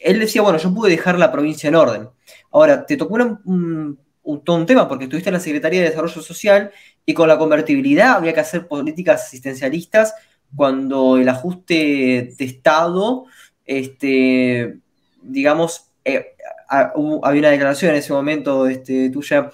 [0.00, 2.08] él decía, bueno, yo pude dejar la provincia en orden.
[2.50, 3.98] Ahora, te tocó un,
[4.44, 6.70] todo un tema porque estuviste en la Secretaría de Desarrollo Social
[7.06, 10.14] y con la convertibilidad había que hacer políticas asistencialistas
[10.54, 13.26] cuando el ajuste de Estado,
[13.64, 14.78] este,
[15.22, 16.34] digamos, eh,
[16.68, 19.50] había una declaración en ese momento este, tuya,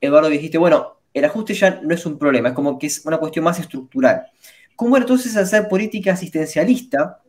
[0.00, 3.18] Eduardo, dijiste, bueno, el ajuste ya no es un problema, es como que es una
[3.18, 4.26] cuestión más estructural.
[4.76, 7.20] ¿Cómo era entonces hacer política asistencialista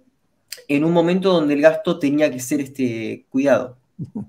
[0.67, 3.77] en un momento donde el gasto tenía que ser este, cuidado?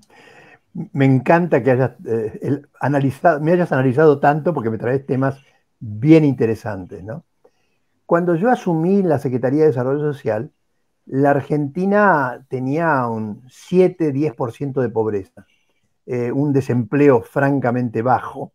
[0.73, 5.41] Me encanta que hayas, eh, analizado, me hayas analizado tanto porque me traes temas
[5.79, 7.03] bien interesantes.
[8.05, 10.51] Cuando yo asumí la Secretaría de Desarrollo Social,
[11.05, 15.45] la Argentina tenía un 7-10% de pobreza,
[16.05, 18.53] eh, un desempleo francamente bajo,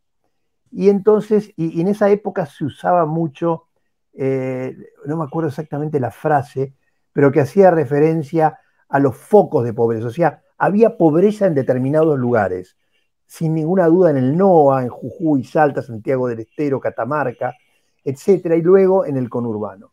[0.71, 3.69] y entonces, y, en esa época se usaba mucho,
[4.13, 4.77] eh,
[5.07, 6.75] no me acuerdo exactamente la frase,
[7.13, 10.07] pero que hacía referencia a los focos de pobreza.
[10.07, 12.77] O sea, había pobreza en determinados lugares,
[13.27, 17.55] sin ninguna duda en el NOA, en Jujuy, Salta, Santiago del Estero, Catamarca,
[18.05, 19.93] etcétera, y luego en el conurbano.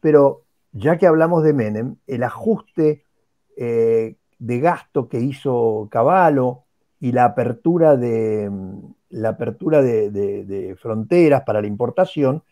[0.00, 3.04] Pero ya que hablamos de Menem, el ajuste
[3.56, 6.64] eh, de gasto que hizo Caballo
[7.00, 8.50] y la apertura de,
[9.10, 12.42] la apertura de, fronteras para la importación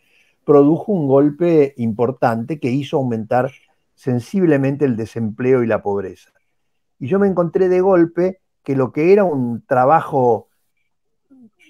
[0.43, 3.51] produjo un golpe importante que hizo aumentar
[3.95, 6.31] sensiblemente el desempleo y la pobreza.
[6.99, 10.47] Y yo me encontré de golpe que lo que era un trabajo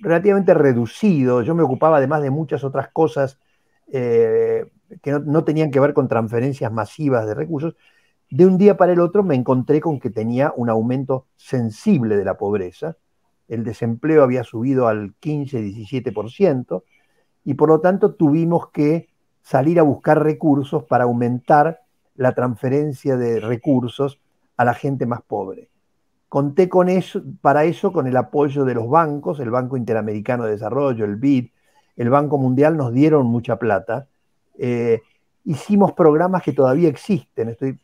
[0.01, 3.39] relativamente reducido, yo me ocupaba además de muchas otras cosas
[3.91, 4.65] eh,
[5.01, 7.75] que no, no, tenían que ver con transferencias masivas de recursos,
[8.29, 12.25] de un día para el otro me encontré con que tenía un aumento sensible de
[12.25, 12.97] la pobreza
[13.47, 16.83] el desempleo había subido al 15-17%
[17.43, 19.09] y por lo tanto tuvimos que
[19.41, 21.81] salir a buscar recursos para aumentar
[22.15, 24.19] la transferencia de recursos
[24.57, 25.69] a la gente más pobre.
[26.29, 30.51] Conté con eso, para eso con el apoyo de los bancos, el Banco Interamericano de
[30.51, 31.49] Desarrollo, el BID,
[31.95, 34.07] el Banco Mundial nos dieron mucha plata.
[34.57, 35.01] Eh,
[35.45, 37.49] hicimos programas que todavía existen.
[37.49, 37.79] Estoy,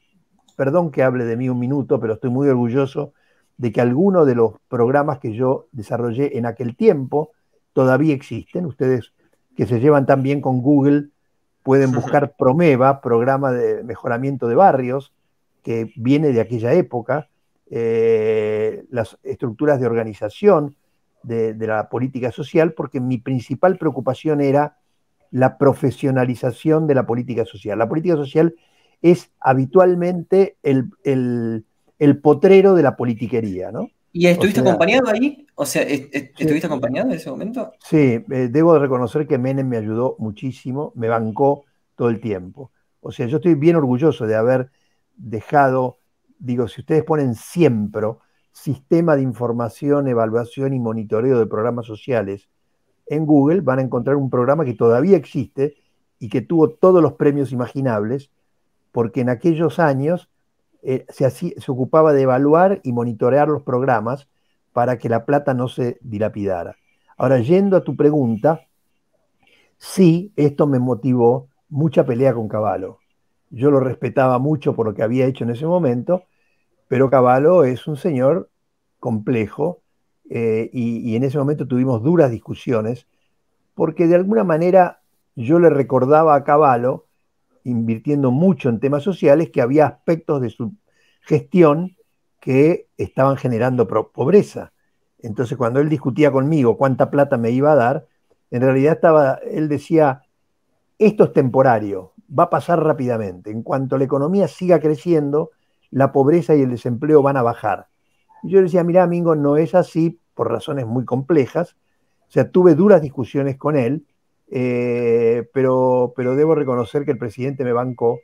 [0.58, 3.14] perdón que hable de mí un minuto, pero estoy muy orgulloso
[3.58, 7.32] de que algunos de los programas que yo desarrollé en aquel tiempo
[7.74, 8.66] todavía existen.
[8.66, 9.14] Ustedes
[9.56, 11.10] que se llevan tan bien con Google
[11.64, 15.14] pueden buscar Promeva, programa de mejoramiento de barrios,
[15.64, 17.30] que viene de aquella época,
[17.70, 20.76] eh, las estructuras de organización
[21.24, 24.78] de, de la política social, porque mi principal preocupación era
[25.30, 27.80] la profesionalización de la política social.
[27.80, 28.56] La política social
[29.02, 31.66] es habitualmente el, el,
[32.00, 33.90] el potrero de la politiquería, ¿no?
[34.14, 35.48] ¿Y estuviste acompañado ahí?
[35.56, 37.72] O sea, ¿estuviste acompañado en ese momento?
[37.80, 41.64] Sí, eh, debo reconocer que Menem me ayudó muchísimo, me bancó
[41.96, 42.72] todo el tiempo.
[43.00, 44.70] O sea, yo estoy bien orgulloso de haber
[45.22, 46.00] dejado,
[46.40, 48.08] digo, si ustedes ponen siempre
[48.52, 52.50] sistema de información, evaluación y monitoreo de programas sociales
[53.08, 55.76] en Google, van a encontrar un programa que todavía existe
[56.20, 58.32] y que tuvo todos los premios imaginables,
[58.92, 60.30] porque en aquellos años
[60.84, 64.28] eh, se, ocupaba de evaluar y monitorear los programas
[64.74, 66.76] para que la plata no se dilapidara.
[67.18, 68.62] Ahora, yendo a tu pregunta,
[69.78, 73.01] sí, esto me motivó mucha pelea con Caballo.
[73.52, 76.24] Yo lo respetaba mucho por lo que había hecho en ese momento,
[76.88, 78.50] pero Caballo es un señor
[79.00, 79.82] complejo
[80.30, 83.08] eh, y, en ese momento tuvimos duras discusiones
[83.76, 85.02] porque de alguna manera
[85.36, 87.08] yo le recordaba a Caballo,
[87.64, 90.74] invirtiendo mucho en temas sociales, que había aspectos de su
[91.22, 91.98] gestión
[92.40, 94.74] que estaban generando pobreza.
[95.20, 98.08] Entonces, cuando él discutía conmigo cuánta plata me iba a dar,
[98.50, 100.24] en realidad estaba, él decía,
[100.98, 103.52] esto es temporario, va a pasar rápidamente.
[103.52, 105.52] En cuanto la economía siga creciendo,
[105.90, 107.88] la pobreza y el desempleo van a bajar.
[108.44, 111.76] Y yo decía, mira, Mingo, no es así por razones muy complejas.
[112.28, 114.06] O sea, tuve duras discusiones con él,
[114.50, 118.20] eh, pero, pero debo reconocer que el presidente me bancó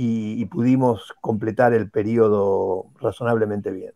[0.00, 3.94] y, pudimos completar el periodo razonablemente bien.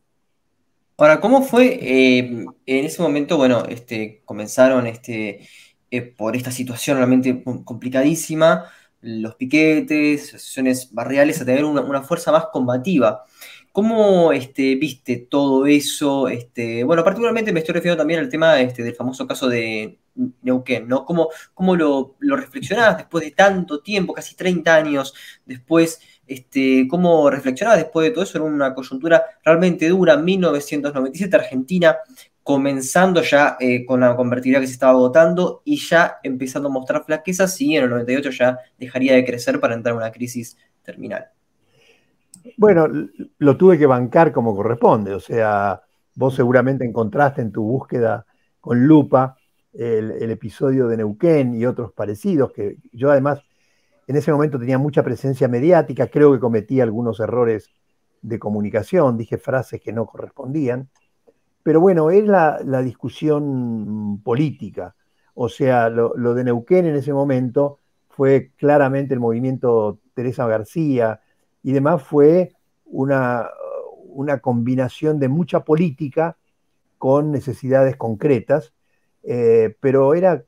[0.99, 3.37] Ahora, ¿cómo fue eh, en ese momento?
[3.37, 5.47] Bueno, este, comenzaron este,
[5.93, 8.65] eh, por esta situación realmente complicadísima,
[9.03, 13.25] los piquetes, asociaciones barriales a tener una, fuerza más combativa.
[13.73, 16.29] ¿Cómo este, viste todo eso?
[16.29, 19.99] Este, bueno, particularmente me estoy refiriendo también al tema este, del famoso caso de
[20.43, 21.05] Neuquén, ¿no?
[21.05, 25.15] ¿Cómo, cómo lo, lo reflexionabas después de tanto tiempo, casi 30 años
[25.47, 26.01] después?
[26.27, 30.17] Este, ¿Cómo reflexionabas después de todo eso en una coyuntura realmente dura?
[30.17, 31.97] 1997, Argentina
[32.43, 37.05] comenzando ya eh, con la convertibilidad que se estaba agotando y ya empezando a mostrar
[37.05, 41.27] flaquezas y en el 98 ya dejaría de crecer para entrar en una crisis terminal.
[42.57, 42.89] Bueno,
[43.39, 45.81] lo tuve que bancar como corresponde, o sea,
[46.15, 48.27] vos seguramente encontraste en tu búsqueda
[48.61, 49.37] con lupa
[49.73, 53.41] el, episodio de Neuquén y otros parecidos, que yo además
[54.07, 57.71] en ese momento tenía mucha presencia mediática, creo que cometí algunos errores
[58.21, 60.91] de comunicación, dije frases que no correspondían,
[61.63, 64.95] pero bueno, es la, discusión política,
[65.35, 71.21] o sea, lo, de Neuquén en ese momento fue claramente el movimiento Teresa García
[71.63, 72.53] y demás fue
[72.85, 73.49] una,
[74.43, 76.37] combinación de mucha política
[76.99, 78.73] con necesidades concretas
[79.23, 80.45] eh, pero era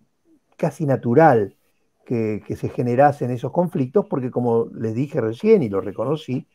[0.56, 1.56] casi natural
[2.04, 6.46] que, se generasen esos conflictos porque como les dije recién y lo reconocí,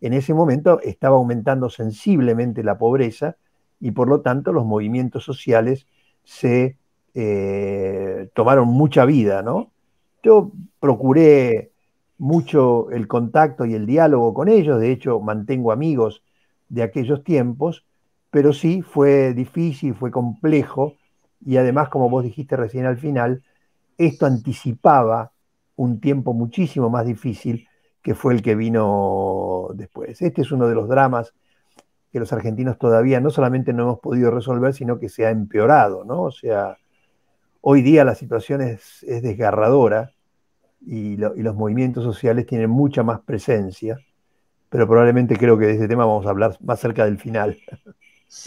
[0.00, 3.36] en ese momento estaba aumentando sensiblemente la pobreza
[3.80, 5.86] y por lo tanto los movimientos sociales
[6.24, 6.76] se
[7.14, 9.72] eh, tomaron mucha vida, ¿no?
[10.22, 11.72] Yo procuré
[12.18, 16.22] mucho el contacto y el diálogo con ellos, de hecho mantengo amigos
[16.68, 17.86] de aquellos tiempos,
[18.30, 20.94] pero sí fue difícil, fue complejo
[21.44, 23.42] y además, como vos dijiste recién al final,
[23.96, 25.32] esto anticipaba
[25.76, 27.66] un tiempo muchísimo más difícil
[28.02, 30.20] que fue el que vino después.
[30.22, 31.34] Este es uno de los dramas
[32.12, 36.04] que los argentinos todavía no solamente no hemos podido resolver, sino que se ha empeorado,
[36.04, 36.22] ¿no?
[36.22, 36.76] O sea,
[37.60, 40.12] hoy día la situación es, desgarradora
[40.84, 43.98] y, los movimientos sociales tienen mucha más presencia,
[44.68, 47.56] pero probablemente creo que de ese tema vamos a hablar más cerca del final.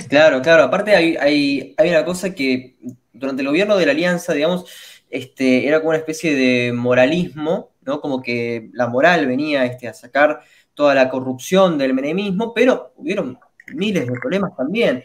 [0.07, 0.63] Claro, claro.
[0.63, 2.77] Aparte hay, hay, hay una cosa que
[3.11, 4.65] durante el gobierno de la Alianza, digamos,
[5.09, 7.99] este, era como una especie de moralismo, ¿no?
[7.99, 10.39] Como que la moral venía este, a sacar
[10.73, 13.37] toda la corrupción del menemismo, pero hubieron
[13.73, 15.03] miles de problemas también.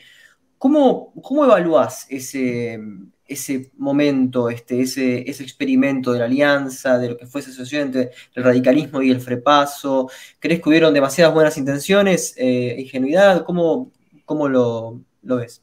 [0.58, 2.80] ¿Cómo, cómo evaluás ese,
[3.26, 7.88] ese momento, este, ese, ese experimento de la alianza, de lo que fue esa asociación
[7.88, 10.10] entre el radicalismo y el frepaso?
[10.40, 13.44] ¿Crees que hubieron demasiadas buenas intenciones, eh, ingenuidad?
[13.44, 13.92] ¿Cómo,
[14.24, 15.62] ¿Cómo lo, ves?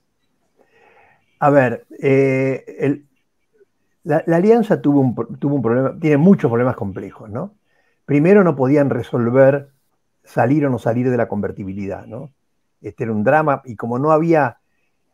[1.39, 3.03] A ver, eh,
[4.05, 7.55] la, alianza tuvo un, tuvo un problema, tiene muchos problemas complejos, ¿no?
[8.05, 9.71] Primero no podían resolver
[10.23, 12.31] salir o no salir de la convertibilidad, ¿no?
[12.87, 14.59] Este era un drama y como no había,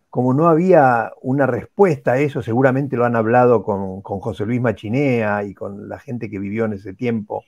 [0.09, 4.61] como no había una respuesta a eso, seguramente lo han hablado con, con José Luis
[4.61, 7.43] Machinea y con la gente que vivió en ese tiempo,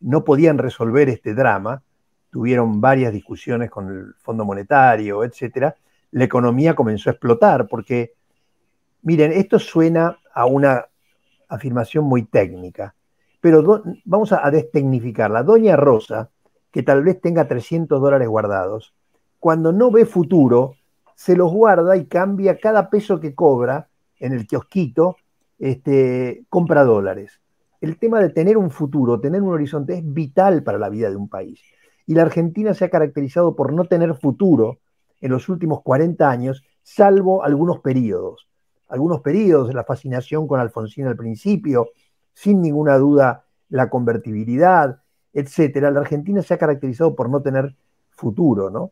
[0.00, 1.82] no podían resolver este drama
[2.36, 5.74] tuvieron varias discusiones con el Fondo Monetario, etcétera,
[6.10, 8.12] la economía comenzó a explotar porque,
[9.00, 10.84] miren, esto suena a una
[11.48, 12.94] afirmación muy técnica,
[13.40, 15.44] pero vamos a, a destecnificarla.
[15.44, 16.28] Doña Rosa,
[16.70, 18.92] que tal vez tenga 300 dólares guardados,
[19.46, 20.74] cuando no ve futuro,
[21.14, 23.88] se los guarda y cambia cada peso que cobra
[24.18, 25.18] en el kiosquito,
[25.60, 27.40] este, compra dólares.
[27.80, 31.14] El tema de tener un futuro, tener un horizonte es vital para la vida de
[31.14, 31.60] un país
[32.08, 34.80] y la Argentina se ha caracterizado por no tener futuro
[35.20, 38.48] en los últimos 40 años, salvo algunos periodos.
[38.88, 41.90] Algunos periodos, la fascinación con Alfonsín al principio,
[42.34, 45.92] sin ninguna duda la convertibilidad, etcétera.
[45.92, 47.76] La Argentina se ha caracterizado por no tener
[48.10, 48.90] futuro, ¿no?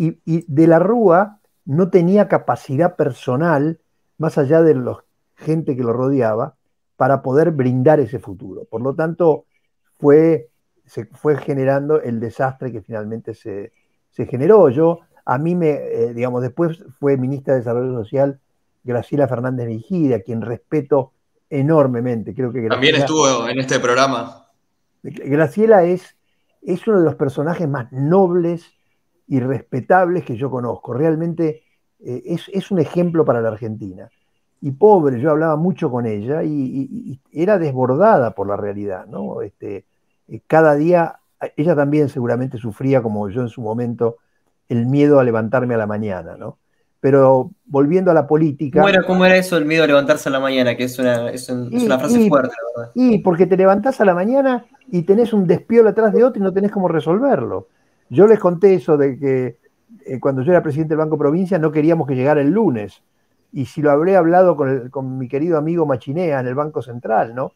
[0.00, 3.80] Y, de la Rúa no tenía capacidad personal,
[4.16, 6.54] más allá de la gente que lo rodeaba,
[6.96, 8.64] para poder brindar ese futuro.
[8.64, 9.44] Por lo tanto,
[9.98, 10.50] fue
[10.86, 13.72] se fue generando el desastre que finalmente se,
[14.26, 14.70] generó.
[14.70, 18.40] Yo, a mí me, eh, digamos, después fue ministra de Desarrollo Social
[18.82, 21.12] Graciela Fernández Vigida, a quien respeto
[21.50, 22.34] enormemente.
[22.34, 24.46] Creo que También estuvo en este programa.
[25.02, 26.16] Graciela es,
[26.62, 28.77] es uno de los personajes más nobles
[29.28, 30.94] y respetables que yo conozco.
[30.94, 31.62] Realmente
[32.00, 34.08] eh, es, un ejemplo para la Argentina.
[34.60, 39.42] Y pobre, yo hablaba mucho con ella y, era desbordada por la realidad, ¿no?
[39.42, 39.84] Este,
[40.26, 41.20] eh, cada día,
[41.56, 44.16] ella también seguramente sufría, como yo en su momento,
[44.68, 46.58] el miedo a levantarme a la mañana, ¿no?
[47.00, 48.80] Pero volviendo a la política.
[48.80, 50.76] ¿Cómo era, cómo era eso, el miedo a levantarse a la mañana?
[50.76, 51.30] Que es una,
[51.98, 52.90] frase fuerte, ¿verdad?
[52.96, 56.42] Y porque te levantás a la mañana y tenés un despiolo atrás de otro y
[56.42, 57.68] no tenés cómo resolverlo.
[58.10, 59.58] Yo les conté eso de que
[60.06, 63.02] eh, cuando yo era presidente del Banco Provincia no queríamos que llegara el lunes.
[63.52, 67.34] Y si lo habré hablado con, con mi querido amigo Machinea en el Banco Central,
[67.34, 67.52] ¿no?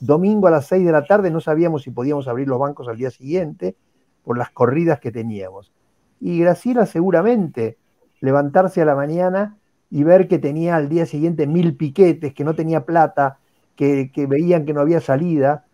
[0.00, 2.96] Domingo a las 6 de la tarde no sabíamos si podíamos abrir los bancos al
[2.96, 3.76] día siguiente
[4.24, 5.72] por las corridas que teníamos.
[6.20, 7.78] Y Graciela seguramente
[8.20, 9.56] levantarse a la mañana
[9.90, 13.38] y ver que tenía al día siguiente mil piquetes, que no tenía plata,
[13.76, 15.64] que, veían que no había salida.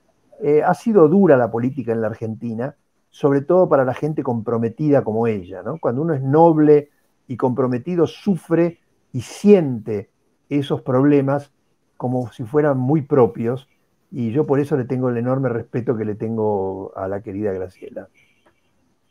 [0.40, 2.76] Eh, ha sido dura la política en la Argentina,
[3.12, 5.62] sobre todo para la gente comprometida como ella.
[5.62, 5.78] ¿no?
[5.78, 6.90] Cuando uno es noble
[7.28, 8.80] y comprometido, sufre
[9.12, 10.10] y siente
[10.48, 11.52] esos problemas
[11.96, 13.68] como si fueran muy propios,
[14.10, 17.52] y yo por eso le tengo el enorme respeto que le tengo a la querida
[17.52, 18.08] Graciela.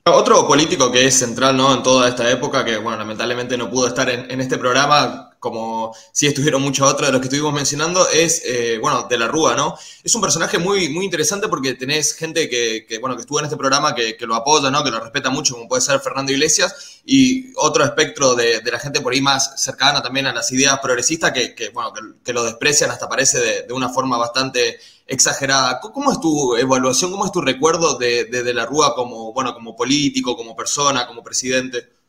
[0.04, 1.74] Otro político que es central ¿no?
[1.74, 6.28] en toda esta época, que bueno, lamentablemente no pudo estar en, este programa, como si
[6.28, 9.76] estuvieron muchos otros de los que estuvimos mencionando, es, eh, bueno, de la Rúa, ¿no?
[10.04, 13.58] Es un personaje muy, muy interesante porque tenés gente que, bueno, que estuvo en este
[13.58, 14.84] programa que, lo apoya, ¿no?
[14.84, 19.02] Que lo respeta mucho, como puede ser Fernando Iglesias, y otro espectro de, la gente
[19.02, 21.92] por ahí más cercana también a las ideas progresistas que, bueno,
[22.24, 25.80] que, lo desprecian hasta parece de, de una forma bastante exagerada.
[25.80, 29.76] ¿Cómo es tu evaluación, cómo es tu recuerdo de, de, la Rúa como, bueno, como
[29.76, 32.01] político, como persona, como presidente?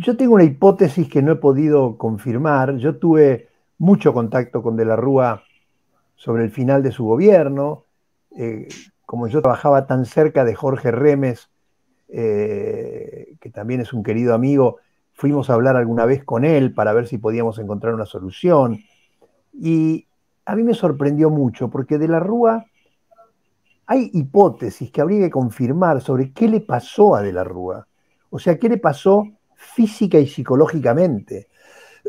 [0.00, 2.76] Yo tengo una hipótesis que no he podido confirmar.
[2.76, 5.42] Yo tuve mucho contacto con De la Rúa
[6.14, 7.82] sobre el final de su gobierno.
[8.36, 8.68] Eh,
[9.04, 11.50] como yo trabajaba tan cerca de Jorge Remes,
[12.10, 14.76] eh, que también es un querido amigo,
[15.14, 18.78] fuimos a hablar alguna vez con él para ver si podíamos encontrar una solución.
[19.52, 20.06] Y
[20.44, 22.64] a mí me sorprendió mucho porque de la Rúa
[23.86, 27.88] hay hipótesis que habría que confirmar sobre qué le pasó a de la Rúa.
[28.30, 29.24] O sea, qué le pasó
[29.58, 31.48] física y psicológicamente.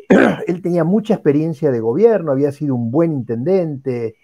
[0.47, 4.15] Él tenía mucha experiencia de gobierno, había sido un buen intendente,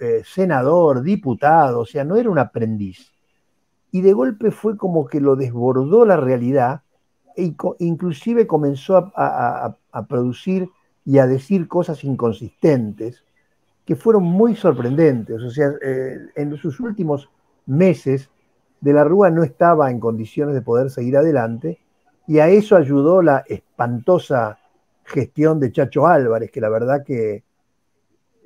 [0.00, 3.12] eh, senador, diputado, o sea, no era un aprendiz.
[3.90, 6.82] Y de golpe fue como que lo desbordó la realidad
[7.36, 10.70] e inclusive comenzó a producir
[11.04, 13.22] y a decir cosas inconsistentes
[13.86, 15.40] que fueron muy sorprendentes.
[15.40, 17.30] O sea, eh, en sus últimos
[17.64, 18.28] meses,
[18.78, 21.78] De la Rúa no estaba en condiciones de poder seguir adelante
[22.26, 24.58] y a eso ayudó la espantosa
[25.04, 27.44] gestión de Chacho Álvarez, que la verdad que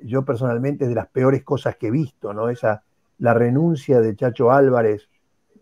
[0.03, 2.49] yo personalmente es de las peores cosas que he visto, ¿no?
[2.49, 2.83] Esa,
[3.17, 5.09] la renuncia de Chacho Álvarez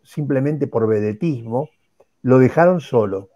[0.04, 1.70] simplemente por vedetismo,
[2.22, 3.30] lo dejaron solo.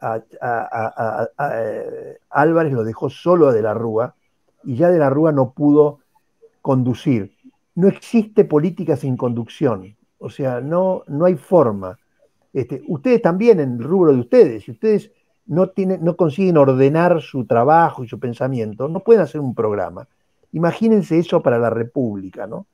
[0.00, 4.14] Eh, Álvarez lo dejó solo a De la Rúa
[4.64, 6.00] y ya de la Rúa no pudo
[6.62, 7.36] conducir.
[7.74, 11.98] No existe política sin conducción, o sea, no, no hay forma.
[12.52, 15.10] Este, ustedes también en el rubro de ustedes, si ustedes
[15.46, 20.08] no, tienen, no consiguen ordenar su trabajo y su pensamiento, no pueden hacer un programa.
[20.52, 22.66] Imagínense eso para la República, ¿no?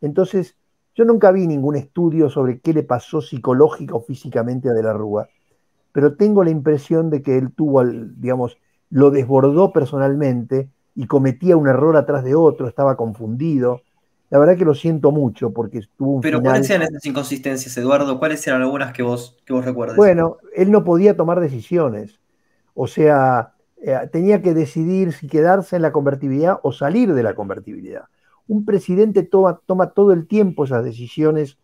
[0.00, 0.56] Entonces,
[0.94, 4.92] yo nunca vi ningún estudio sobre qué le pasó psicológica o físicamente a De la
[4.92, 5.28] Rúa,
[5.92, 8.58] pero tengo la impresión de que él tuvo, digamos,
[8.90, 13.82] lo desbordó personalmente y cometía un error atrás de otro, estaba confundido.
[14.30, 18.18] La verdad que lo siento mucho porque estuvo un Pero ¿cuáles eran esas inconsistencias, Eduardo?
[18.18, 19.96] ¿Cuáles eran algunas que vos, que vos recuerdas?
[19.96, 22.20] Bueno, él no podía tomar decisiones.
[22.74, 27.34] O sea, eh, tenía que decidir si quedarse en la convertibilidad o salir de la
[27.34, 28.04] convertibilidad.
[28.46, 31.56] Un presidente toma, toma todo el tiempo esas decisiones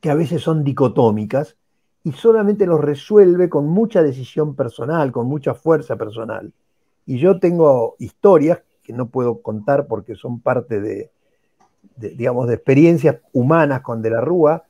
[0.00, 1.56] que a veces son dicotómicas
[2.02, 6.52] y solamente los resuelve con mucha decisión personal, con mucha fuerza personal.
[7.06, 11.10] Y yo tengo historias que no puedo contar porque son parte de,
[11.96, 14.64] digamos, de experiencias humanas con De la Rúa,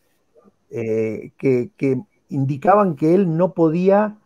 [0.70, 1.70] eh, que,
[2.30, 4.16] indicaban que él no podía,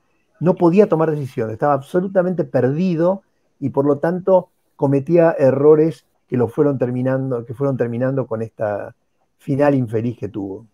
[0.41, 3.23] no podía tomar decisiones, estaba absolutamente perdido
[3.61, 8.95] y por lo tanto cometía errores que lo fueron terminando, que fueron terminando con esta
[9.39, 10.67] final infeliz que tuvo.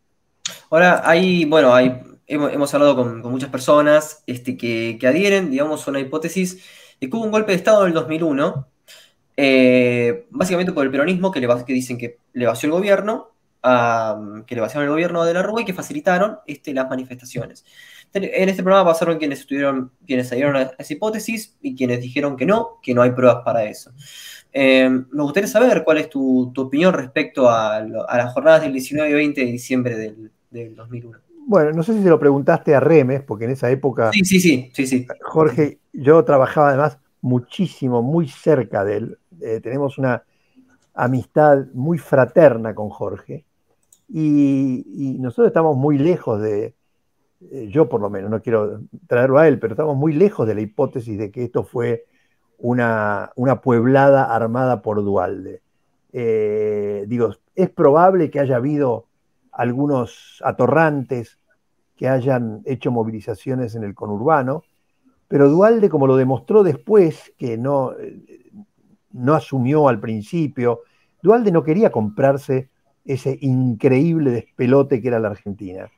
[0.71, 5.91] Ahora, hay, bueno, hay, hemos, hablado con, muchas personas este, que, que adhieren, digamos, a
[5.91, 6.63] una hipótesis
[7.01, 8.67] y hubo un golpe de Estado en el 2001,
[9.37, 13.35] eh, básicamente por el peronismo, que, le, que dicen que le vació el gobierno
[14.47, 17.65] que le vaciaron el gobierno de la Rúa y que facilitaron este, las manifestaciones.
[18.13, 22.45] En este programa pasaron quienes estuvieron, quienes salieron a esa hipótesis y quienes dijeron que
[22.45, 23.91] no, que no hay pruebas para eso.
[24.53, 29.15] Eh, me gustaría saber cuál es tu, opinión respecto a, las jornadas del 19 y
[29.15, 31.19] 20 de diciembre del, del, 2001.
[31.47, 34.13] Bueno, no sé si se lo preguntaste a Remes, porque en esa época.
[34.13, 35.07] Sí, sí, sí, sí, sí.
[35.23, 39.19] Jorge, yo trabajaba además muchísimo, muy cerca de él.
[39.41, 40.23] Eh, tenemos una
[40.95, 43.45] amistad muy fraterna con Jorge.
[44.09, 46.75] Y, nosotros estamos muy lejos de,
[47.51, 50.55] eh, yo por lo menos, no quiero traerlo a él, pero estamos muy lejos de
[50.55, 52.05] la hipótesis de que esto fue
[52.59, 55.63] una, una pueblada armada por Dualde.
[56.13, 59.07] Eh, digo, es probable que haya habido
[59.51, 61.39] algunos atorrantes
[61.97, 64.63] que hayan hecho movilizaciones en el conurbano,
[65.29, 67.93] pero Dualde, como lo demostró después, que no,
[69.15, 70.83] no asumió al principio,
[71.23, 72.69] Dualde no quería comprarse
[73.05, 75.91] ese increíble despelote que era la Argentina.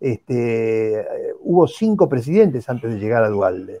[0.00, 1.06] Este,
[1.40, 3.80] hubo cinco presidentes antes de llegar a Dualde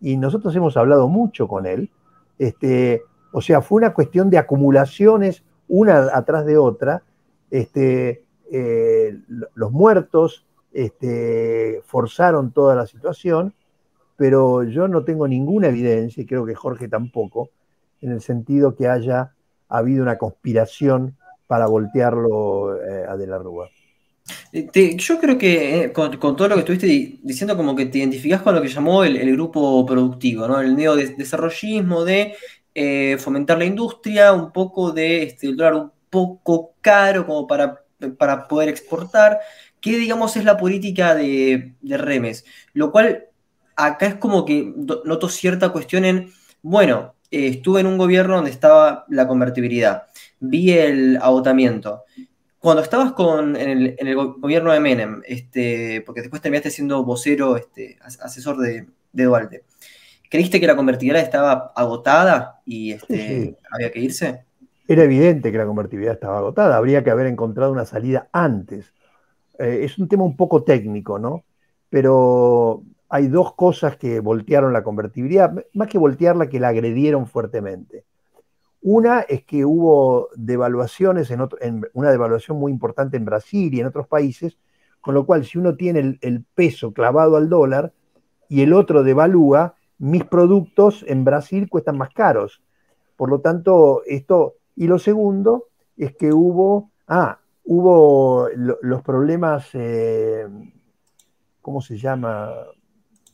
[0.00, 1.90] y nosotros hemos hablado mucho con él.
[2.38, 7.02] Este, o sea, fue una cuestión de acumulaciones una atrás de otra.
[7.50, 9.18] Este, eh,
[9.54, 13.54] los muertos este, forzaron toda la situación,
[14.16, 17.50] pero yo no tengo ninguna evidencia, y creo que Jorge tampoco,
[18.04, 19.32] en el sentido que haya
[19.68, 23.68] habido una conspiración para voltearlo eh, a De la Rúa.
[24.52, 28.42] Eh, yo creo que eh, con, todo lo que estuviste diciendo, como que te identificás
[28.42, 30.60] con lo que llamó el, grupo productivo, ¿no?
[30.60, 32.34] El neodesarrollismo de
[33.18, 37.84] fomentar la industria, un poco de este, dólar un poco caro como para,
[38.18, 39.38] para poder exportar,
[39.80, 43.26] que digamos es la política de, de Remes, lo cual
[43.76, 44.72] acá es como que
[45.04, 46.32] noto cierta cuestión en,
[46.62, 50.04] bueno, estuve en un gobierno donde estaba la convertibilidad,
[50.40, 52.04] vi el agotamiento.
[52.58, 57.98] Cuando estabas con, en, el, gobierno de Menem, este, porque después terminaste siendo vocero, este,
[58.00, 59.64] asesor de, de Duarte,
[60.30, 64.44] ¿creíste que la convertibilidad estaba agotada y este, había que irse?
[64.86, 68.92] Era evidente que la convertibilidad estaba agotada, habría que haber encontrado una salida antes.
[69.58, 71.44] Eh, es un tema un poco técnico, ¿no?
[71.88, 72.82] Pero
[73.14, 78.04] hay dos cosas que voltearon la convertibilidad, más que voltearla, que la agredieron fuertemente.
[78.82, 81.30] Una es que hubo devaluaciones,
[81.92, 84.58] una devaluación muy importante en Brasil y en otros países,
[85.00, 87.92] con lo cual si uno tiene el, peso clavado al dólar
[88.48, 92.62] y el otro devalúa, mis productos en Brasil cuestan más caros.
[93.16, 94.54] Por lo tanto, esto...
[94.74, 100.48] Y lo segundo es que hubo, ah, hubo los problemas, eh,
[101.62, 102.50] ¿cómo se llama?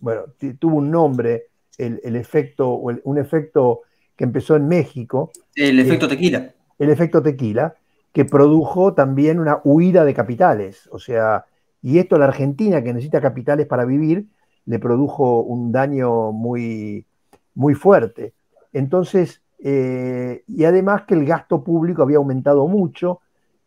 [0.01, 0.24] Bueno,
[0.59, 1.46] tuvo un nombre,
[1.78, 3.82] el, efecto, un efecto
[4.16, 5.30] que empezó en México.
[5.55, 6.53] El efecto tequila.
[6.78, 7.74] El efecto tequila,
[8.12, 10.88] que produjo también una huida de capitales.
[10.92, 11.46] O sea,
[11.82, 14.26] y esto a la Argentina, que necesita capitales para vivir,
[14.66, 17.07] le produjo un daño muy,
[17.55, 18.34] muy fuerte.
[18.72, 23.20] Entonces, eh, y además que el gasto público había aumentado mucho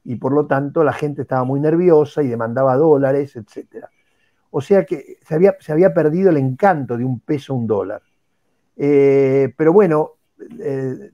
[0.03, 3.89] y por lo tanto la gente estaba muy nerviosa y demandaba dólares, etcétera.
[4.56, 8.04] O sea que se había, se había perdido el encanto de un peso, un dólar.
[8.78, 10.12] Eh, pero bueno,
[10.60, 11.10] eh,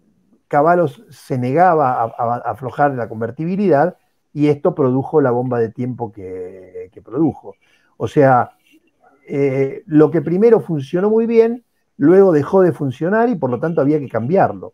[0.50, 3.96] Caballos se negaba a, aflojar la convertibilidad
[4.34, 7.56] y esto produjo la bomba de tiempo que, produjo.
[7.96, 8.58] O sea,
[9.26, 11.64] eh, lo que primero funcionó muy bien,
[11.96, 14.74] luego dejó de funcionar y por lo tanto había que cambiarlo.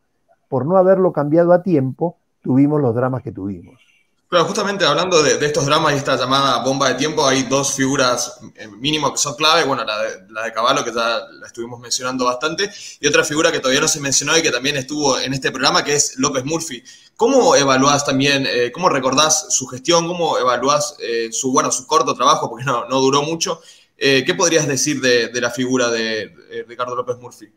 [0.49, 3.84] Por no haberlo cambiado a tiempo, tuvimos los dramas que tuvimos.
[4.27, 8.39] Pero justamente hablando de, estos dramas y esta llamada bomba de tiempo, hay dos figuras
[8.55, 9.65] eh, mínimo que son clave.
[9.65, 12.69] Bueno, la de, la de Caballo, que ya la estuvimos mencionando bastante,
[12.99, 15.83] y otra figura que todavía no se mencionó y que también estuvo en este programa,
[15.83, 16.83] que es López Murphy.
[17.15, 22.15] ¿Cómo evaluás también, eh, cómo recordás su gestión, cómo evaluás eh, su, bueno, su corto
[22.15, 23.61] trabajo, porque no, no duró mucho?
[23.97, 27.47] ¿Qué podrías decir de, la figura de Ricardo López Murphy?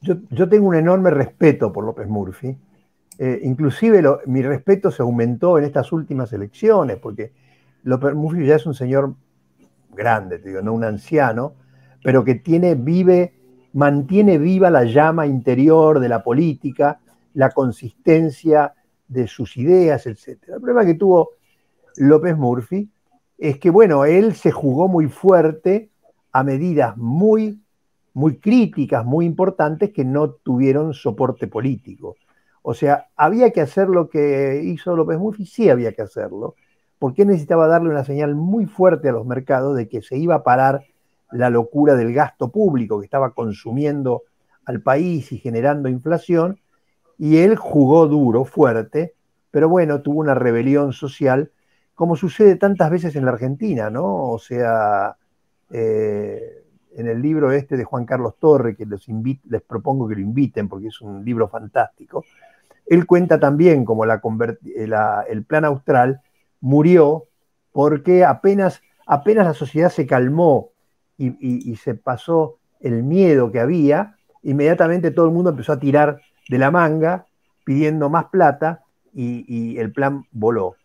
[0.00, 2.56] Yo, yo tengo un enorme respeto por López Murphy
[3.18, 7.32] eh, inclusive mi respeto se aumentó en estas últimas elecciones, porque
[7.82, 9.14] López Murphy ya es un señor
[9.92, 11.54] grande, digo, no un anciano,
[12.04, 13.34] pero que tiene, vive,
[13.72, 17.00] mantiene viva la llama interior de la política,
[17.34, 18.74] la consistencia
[19.08, 20.38] de sus ideas, etc.
[20.46, 21.30] El problema que tuvo
[21.96, 22.88] López Murphy
[23.36, 25.90] es que, bueno, él se jugó muy fuerte
[26.30, 27.60] a medidas muy,
[28.12, 32.16] muy críticas, muy importantes, que no tuvieron soporte político.
[32.70, 36.54] O sea, había que hacer lo que hizo López Murphy, sí había que hacerlo,
[36.98, 40.42] porque necesitaba darle una señal muy fuerte a los mercados de que se iba a
[40.42, 40.84] parar
[41.32, 44.24] la locura del gasto público que estaba consumiendo
[44.66, 46.60] al país y generando inflación,
[47.16, 49.14] y él jugó duro, fuerte,
[49.50, 51.50] pero bueno, tuvo una rebelión social
[51.94, 54.30] como sucede tantas veces en la Argentina, ¿no?
[54.30, 55.16] O sea,
[55.70, 56.64] eh,
[56.94, 59.06] en el libro este de Juan Carlos Torre, que les,
[59.48, 62.24] les propongo que lo inviten porque es un libro fantástico,
[62.88, 64.20] él cuenta también como la,
[65.28, 66.20] el plan austral
[66.60, 67.24] murió
[67.72, 70.70] porque apenas, apenas la sociedad se calmó
[71.16, 76.58] y, se pasó el miedo que había, inmediatamente todo el mundo empezó a tirar de
[76.58, 77.26] la manga
[77.64, 80.76] pidiendo más plata y, el plan voló.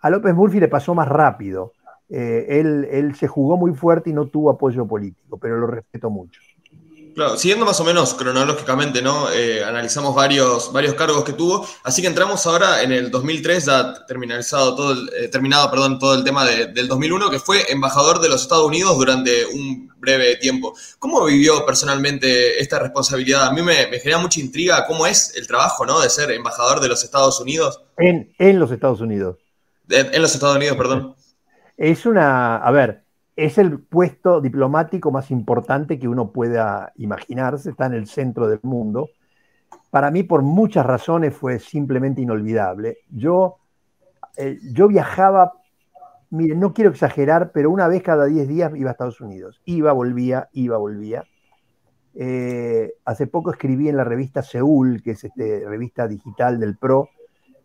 [0.00, 1.72] A López Murphy le pasó más rápido.
[2.08, 6.10] Eh, él, él se jugó muy fuerte y no tuvo apoyo político, pero lo respeto
[6.10, 6.40] mucho.
[7.20, 9.30] Claro, siguiendo más o menos cronológicamente, ¿no?
[9.30, 14.06] Eh, analizamos varios, varios cargos que tuvo, así que entramos ahora en el 2003, ya
[14.06, 18.30] terminalizado todo el, eh, terminado perdón, todo el tema del 2001, que fue embajador de
[18.30, 20.74] los Estados Unidos durante un breve tiempo.
[20.98, 23.48] ¿Cómo vivió personalmente esta responsabilidad?
[23.48, 26.00] A mí me, genera mucha intriga cómo es el trabajo, ¿no?
[26.00, 27.82] De ser embajador de los Estados Unidos.
[27.98, 29.36] En, en los Estados Unidos.
[29.90, 31.14] en los Estados Unidos, perdón.
[31.76, 33.02] Es una, a ver,
[33.44, 38.60] es el puesto diplomático más importante que uno pueda imaginarse, está en el centro del
[38.62, 39.08] mundo.
[39.90, 42.98] Para mí, por muchas razones, fue simplemente inolvidable.
[43.08, 43.56] Yo,
[44.36, 45.54] eh, yo viajaba,
[46.28, 49.62] miren, no quiero exagerar, pero una vez cada 10 días iba a Estados Unidos.
[49.64, 51.24] Iba, volvía, iba, volvía.
[52.14, 57.08] Eh, hace poco escribí en la revista Seúl, que es esta revista digital del PRO,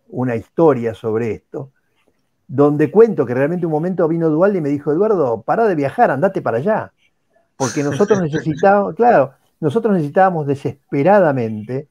[0.07, 1.73] una historia sobre esto
[2.47, 6.11] donde cuento que realmente un momento vino Dualde y me dijo, Eduardo, para de viajar,
[6.11, 6.93] andate para allá.
[7.57, 11.87] Porque nosotros necesitábamos, claro, nosotros necesitábamos desesperadamente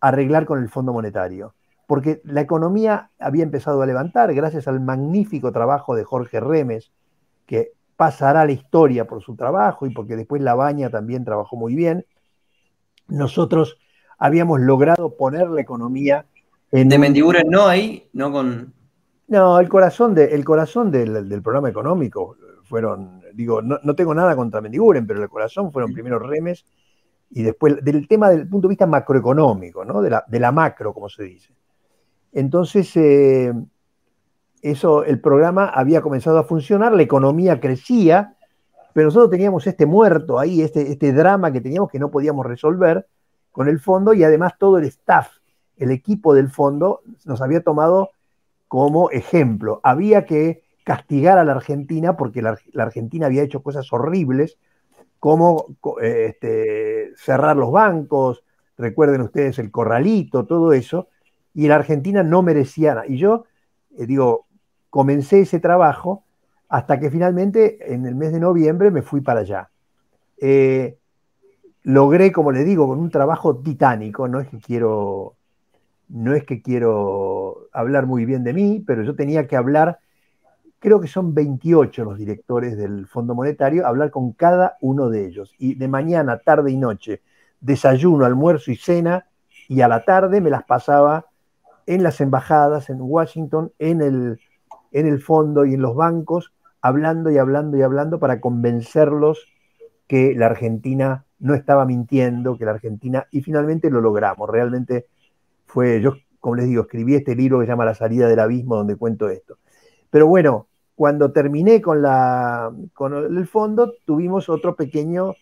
[0.00, 1.54] arreglar con el Fondo Monetario,
[1.86, 6.90] porque la economía había empezado a levantar gracias al magnífico trabajo de Jorge Remes,
[7.46, 11.56] que pasará a la historia por su trabajo y porque después La Baña también trabajó
[11.56, 12.06] muy bien.
[13.08, 13.78] Nosotros
[14.18, 16.26] habíamos logrado poner la economía
[16.70, 16.88] en...
[16.88, 18.74] De Mendiguren no ahí, no con...
[19.28, 24.60] No, el corazón, de, el corazón del, programa económico fueron, digo, no, tengo nada contra
[24.62, 26.64] Mendiguren, pero el corazón fueron primero Remes
[27.30, 30.00] y después del tema del punto de vista macroeconómico, ¿no?
[30.00, 31.54] de, la, de la macro, como se dice.
[32.32, 33.52] Entonces, eh,
[34.62, 38.34] eso, el programa había comenzado a funcionar, la economía crecía,
[38.94, 43.06] pero nosotros teníamos este muerto ahí, este, este drama que teníamos que no podíamos resolver
[43.52, 45.28] con el fondo y además todo el staff,
[45.76, 48.10] el equipo del fondo nos había tomado
[48.68, 49.80] como ejemplo.
[49.82, 54.58] Había que castigar a la Argentina porque la, Argentina había hecho cosas horribles,
[55.18, 58.44] como este, cerrar los bancos,
[58.76, 61.08] recuerden ustedes el corralito, todo eso,
[61.54, 63.06] y la Argentina no merecía nada.
[63.06, 63.44] Y yo,
[63.98, 64.46] eh, digo,
[64.90, 66.24] comencé ese trabajo
[66.68, 69.70] hasta que finalmente en el mes de noviembre me fui para allá.
[70.40, 70.98] Eh,
[71.82, 75.37] logré, como le digo, con un trabajo titánico, no es que quiero
[76.08, 79.98] no es que quiero hablar muy bien de mí, pero yo tenía que hablar,
[80.78, 85.54] creo que son 28 los directores del Fondo Monetario, hablar con cada uno de ellos.
[85.58, 87.22] Y de mañana, tarde y noche,
[87.60, 89.26] desayuno, almuerzo y cena,
[89.68, 91.26] y a la tarde me las pasaba
[91.86, 94.40] en las embajadas, en Washington, en el,
[94.92, 99.46] en el fondo y en los bancos, hablando y hablando y hablando para convencerlos
[100.06, 104.48] que la Argentina no estaba mintiendo, que la Argentina, y finalmente lo logramos.
[104.48, 105.06] Realmente
[105.68, 108.76] fue, yo como les digo, escribí este libro que se llama La salida del abismo,
[108.76, 109.58] donde cuento esto.
[110.10, 115.34] Pero bueno, cuando terminé con, la, con el fondo, tuvimos otro pequeño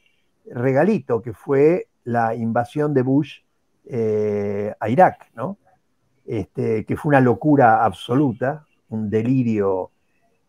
[0.46, 3.38] regalito, que fue la invasión de Bush
[3.86, 5.58] eh, a Irak, ¿no?
[6.26, 9.90] Este, que fue una locura absoluta, un delirio,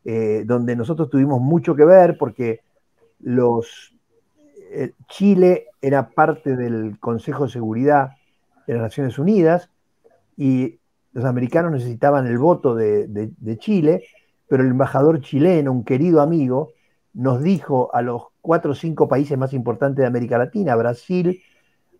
[0.04, 2.62] eh, donde nosotros tuvimos mucho que ver porque
[3.20, 3.94] los,
[4.72, 8.17] eh, Chile era parte del Consejo de Seguridad
[8.68, 9.72] de las Naciones Unidas
[10.36, 10.80] y
[11.14, 14.04] los americanos necesitaban el voto de, Chile,
[14.48, 16.74] pero el embajador chileno, un querido amigo,
[17.14, 21.42] nos dijo a los cuatro o cinco países más importantes de América Latina, Brasil,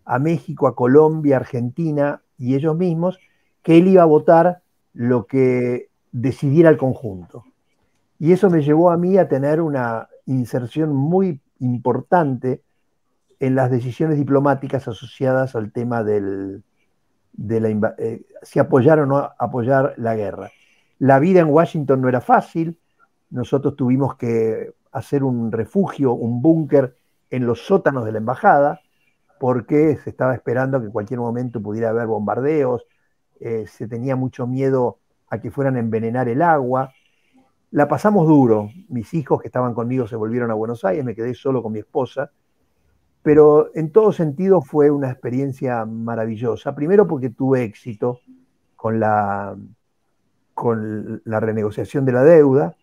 [0.04, 3.18] a México, a Colombia, Argentina y ellos mismos,
[3.62, 4.62] que él iba a votar
[4.92, 7.44] lo que decidiera el conjunto.
[8.20, 12.62] Y eso me llevó a mí a tener una inserción muy importante
[13.40, 16.64] en las decisiones diplomáticas asociadas al tema del,
[17.32, 20.50] de la eh, si apoyar o no apoyar la guerra.
[20.98, 22.78] La vida en Washington no era fácil,
[23.30, 26.96] nosotros tuvimos que hacer un refugio, un búnker
[27.30, 28.80] en los sótanos de la embajada,
[29.38, 32.84] porque se estaba esperando que en cualquier momento pudiera haber bombardeos,
[33.38, 34.98] eh, se tenía mucho miedo
[35.30, 36.92] a que fueran a envenenar el agua.
[37.70, 41.34] La pasamos duro, mis hijos que estaban conmigo se volvieron a Buenos Aires, me quedé
[41.34, 42.32] solo con mi esposa,
[43.28, 46.74] pero en todo sentido fue una experiencia maravillosa.
[46.74, 48.20] Primero porque tuve éxito
[48.74, 49.54] con la,
[50.54, 52.74] con la renegociación de la deuda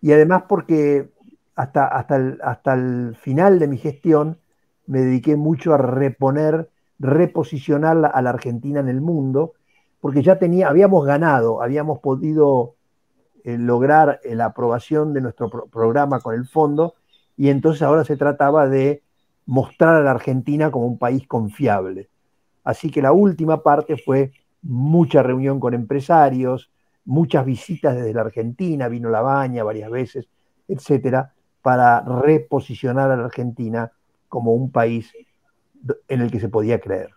[0.00, 1.10] y además porque
[1.56, 4.38] hasta, hasta, el, hasta el final de mi gestión
[4.86, 6.70] me dediqué mucho a reponer,
[7.00, 9.54] reposicionar a la Argentina en el mundo,
[10.00, 12.76] porque ya tenía, habíamos ganado, habíamos podido
[13.42, 16.94] eh, lograr eh, la aprobación de nuestro programa con el fondo
[17.36, 19.01] y entonces ahora se trataba de
[19.46, 22.08] mostrar a la Argentina como un país confiable.
[22.64, 24.32] Así que la última parte fue
[24.62, 26.70] mucha reunión con empresarios,
[27.04, 30.28] muchas visitas desde la Argentina, vino La Baña varias veces,
[30.68, 33.90] etcétera, para reposicionar a la Argentina
[34.28, 35.12] como un país
[36.08, 37.10] en el que se podía creer.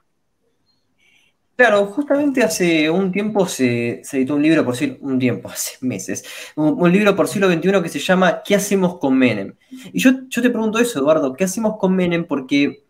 [1.56, 5.50] Claro, justamente hace un tiempo se, editó un libro, por decir un tiempo,
[5.82, 6.26] meses,
[6.56, 9.56] un, libro por siglo XXI que se llama ¿Qué hacemos con Menem?
[9.94, 12.26] Y yo, te pregunto eso, Eduardo, ¿qué hacemos con Menem?
[12.26, 12.84] Porque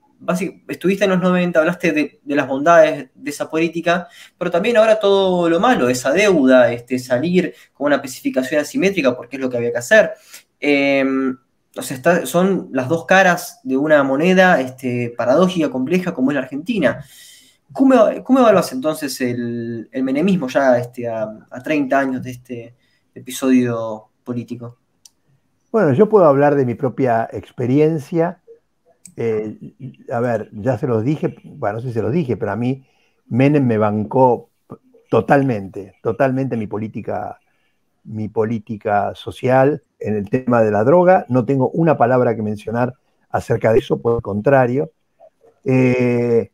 [0.67, 5.47] estuviste en los 90, hablaste de, las bondades de esa política, pero también ahora todo
[5.47, 9.71] lo malo, esa deuda, este, salir con una especificación asimétrica, porque es lo que había
[9.71, 10.13] que hacer.
[10.59, 17.05] Sea, son las dos caras de una moneda este, paradójica, compleja, como es la Argentina.
[17.73, 21.27] ¿Cómo, cómo evaluas entonces el, menemismo ya este, a,
[21.63, 22.75] 30 años de este
[23.13, 24.77] episodio político?
[25.71, 28.41] Bueno, yo puedo hablar de mi propia experiencia.
[29.17, 29.57] Eh,
[30.11, 32.55] a ver, ya se los dije, bueno, no sé si se los dije, pero a
[32.55, 32.85] mí
[33.27, 34.49] Menem me bancó
[35.09, 37.39] totalmente, totalmente mi política,
[38.03, 41.25] mi política social en el tema de la droga.
[41.29, 42.93] No tengo una palabra que mencionar
[43.29, 44.91] acerca de eso, por el contrario.
[45.63, 46.51] Eh,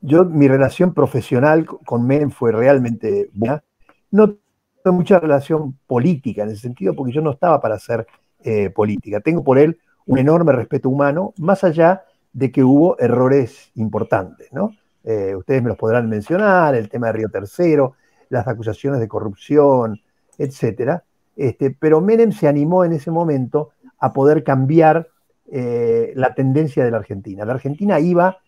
[0.00, 3.62] yo, mi relación profesional con Menem fue realmente buena.
[4.10, 4.36] No
[4.84, 8.06] tengo mucha relación política en ese sentido, porque yo no estaba para hacer
[8.44, 9.20] eh, política.
[9.20, 14.72] Tengo por él un enorme respeto humano, más allá de que hubo errores importantes, ¿no?
[15.02, 17.94] Eh, ustedes me los podrán mencionar, el tema de Río Tercero,
[18.28, 20.00] las acusaciones de corrupción,
[20.36, 21.04] etcétera.
[21.36, 25.08] Este, pero Menem se animó en ese momento a poder cambiar
[25.50, 27.44] eh, la tendencia de la Argentina.
[27.44, 28.38] La Argentina iba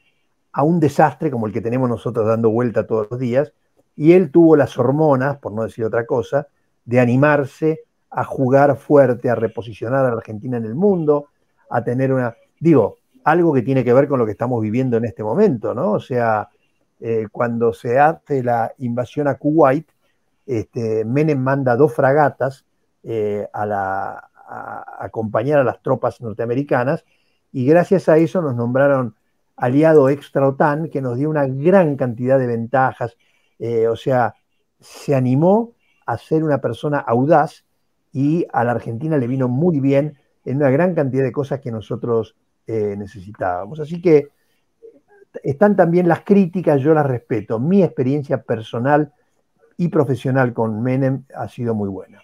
[0.59, 3.53] a un desastre como el que tenemos nosotros dando vuelta todos los días,
[3.95, 6.49] y él tuvo las hormonas, por no decir otra cosa,
[6.85, 11.27] de animarse a jugar fuerte, a reposicionar a la Argentina en el mundo,
[11.71, 15.05] a tener una, digo, algo que tiene que ver con lo que estamos viviendo en
[15.05, 15.93] este momento, ¿no?
[15.93, 16.49] O sea,
[16.99, 19.89] eh, cuando se hace la invasión a Kuwait,
[20.45, 22.65] este, Menem manda dos fragatas
[23.05, 24.29] eh, a,
[24.99, 27.05] acompañar a las tropas norteamericanas
[27.53, 29.15] y gracias a eso nos nombraron
[29.59, 33.17] aliado extra OTAN que nos dio una gran cantidad de ventajas.
[33.59, 34.35] Eh, o sea,
[34.81, 35.75] se animó
[36.07, 37.65] a ser una persona audaz
[38.13, 41.71] y a la Argentina le vino muy bien en una gran cantidad de cosas que
[41.71, 42.37] nosotros
[42.67, 43.81] eh, necesitábamos.
[43.81, 44.29] Así que
[45.43, 47.59] están también las críticas, yo las respeto.
[47.59, 49.13] Mi experiencia personal
[49.77, 52.23] y profesional con Menem ha sido muy buena.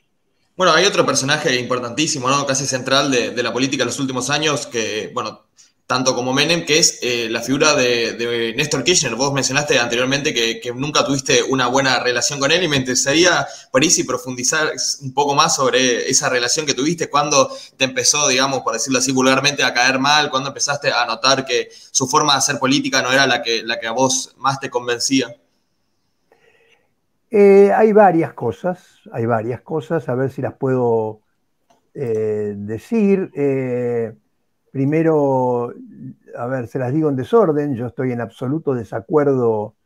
[0.57, 2.47] Bueno, hay otro personaje importantísimo, ¿no?
[2.47, 5.41] Casi central de, de la política en los últimos años, que, bueno,
[5.87, 9.15] tanto como Menem, que es eh, la figura de, Néstor Kirchner.
[9.17, 13.83] Vos mencionaste anteriormente que, nunca tuviste una buena relación con él y me interesaría por
[13.83, 14.73] ahí si profundizar
[15.03, 19.13] un poco más sobre esa relación que tuviste, cuando te empezó, digamos, por decirlo así
[19.13, 23.13] vulgarmente, a caer mal, cuando empezaste a notar que su forma de hacer política no
[23.13, 25.37] era la que, la que a vos más te convencía.
[27.31, 31.21] Eh, hay varias cosas, hay varias cosas, a ver si las puedo
[31.93, 33.31] eh, decir.
[34.75, 35.73] Primero,
[36.37, 39.77] a ver, se las digo en desorden, yo estoy en absoluto desacuerdo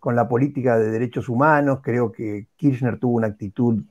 [0.00, 3.84] con la política de derechos humanos, creo que Kirchner tuvo una actitud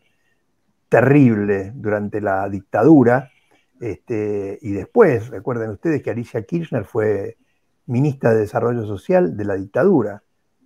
[0.89, 3.31] terrible durante la dictadura,
[3.79, 7.37] este, y después, recuerden ustedes que Alicia Kirchner fue
[7.85, 10.23] ministra de Desarrollo Social de la dictadura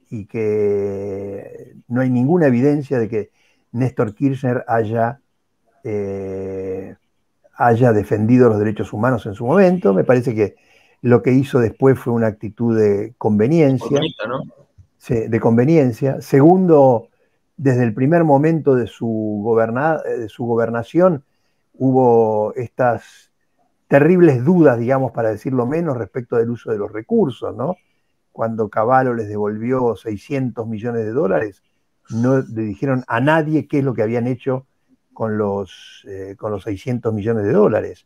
[0.10, 3.30] y que no hay ninguna evidencia de que
[3.74, 5.20] Néstor Kirchner haya
[5.84, 6.96] eh,
[7.58, 9.94] haya defendido los derechos humanos en su momento.
[9.94, 10.56] Me parece que
[11.02, 14.00] lo que hizo después fue una actitud de conveniencia.
[15.10, 16.22] de conveniencia.
[16.22, 17.10] Segundo,
[17.58, 19.44] desde el primer momento de su,
[20.06, 21.24] de su gobernación
[21.74, 23.32] hubo estas
[23.88, 27.76] terribles dudas, digamos, para decirlo menos, respecto del uso de los recursos, ¿no?
[28.32, 31.64] Cuando Cavallo les devolvió 600 millones de dólares,
[32.10, 34.66] no le dijeron a nadie qué es lo que habían hecho
[35.18, 38.06] con los, eh, con los 600 millones de dólares.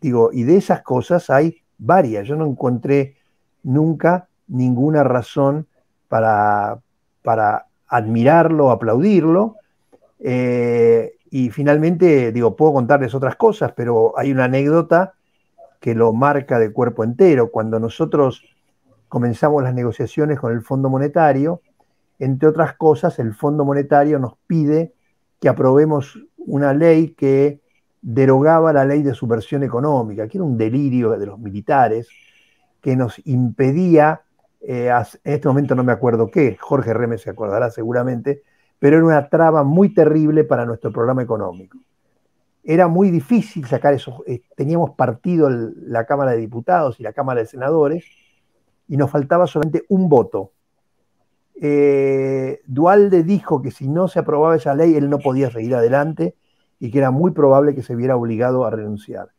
[0.00, 2.26] Digo, y de esas cosas hay varias.
[2.26, 3.14] Yo no encontré
[3.62, 5.68] nunca ninguna razón
[6.08, 6.80] para,
[7.22, 9.54] para admirarlo, aplaudirlo.
[10.18, 15.14] Eh, y finalmente, digo, puedo contarles otras cosas, pero hay una anécdota
[15.78, 17.52] que lo marca de cuerpo entero.
[17.52, 18.42] Cuando nosotros
[19.06, 21.62] comenzamos las negociaciones con el Fondo Monetario,
[22.18, 24.92] entre otras cosas, el Fondo Monetario nos pide
[25.40, 27.60] que aprobemos una ley que
[28.00, 32.08] derogaba la ley de subversión económica, que era un delirio de los militares,
[32.80, 34.22] que nos impedía,
[34.60, 34.90] eh,
[35.24, 38.42] en este momento no me acuerdo qué, Jorge Remes se acordará seguramente,
[38.78, 41.78] pero era una traba muy terrible para nuestro programa económico.
[42.62, 47.40] Era muy difícil sacar esos, eh, teníamos partido la Cámara de Diputados y la Cámara
[47.40, 48.04] de Senadores,
[48.88, 50.52] y nos faltaba solamente un voto.
[51.60, 56.36] Eh, Dualde dijo que si no se aprobaba esa ley, él no podía seguir adelante
[56.78, 59.30] y que era muy probable que se viera obligado a renunciar.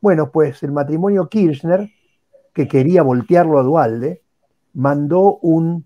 [0.00, 1.88] Bueno, pues el matrimonio Kirchner,
[2.52, 4.22] que quería voltearlo a Dualde,
[4.72, 5.84] mandó un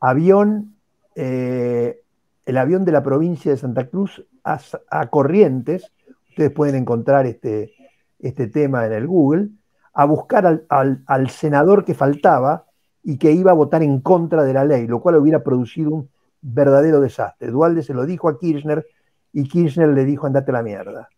[0.00, 0.74] avión,
[1.14, 2.00] eh,
[2.46, 5.92] el avión de la provincia de Santa Cruz a, Corrientes,
[6.30, 7.72] ustedes pueden encontrar este,
[8.18, 9.50] este, tema en el Google,
[9.92, 12.64] a buscar al senador que faltaba
[13.02, 16.10] y que iba a votar en contra de la ley, lo cual hubiera producido un
[16.42, 17.50] verdadero desastre.
[17.50, 18.86] Dualde se lo dijo a Kirchner
[19.32, 21.08] y Kirchner le dijo andate la mierda.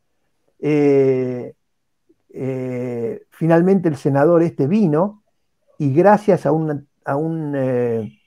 [0.58, 1.54] Eh,
[2.34, 5.22] eh, finalmente el senador este vino
[5.78, 8.18] y gracias a un, a un eh,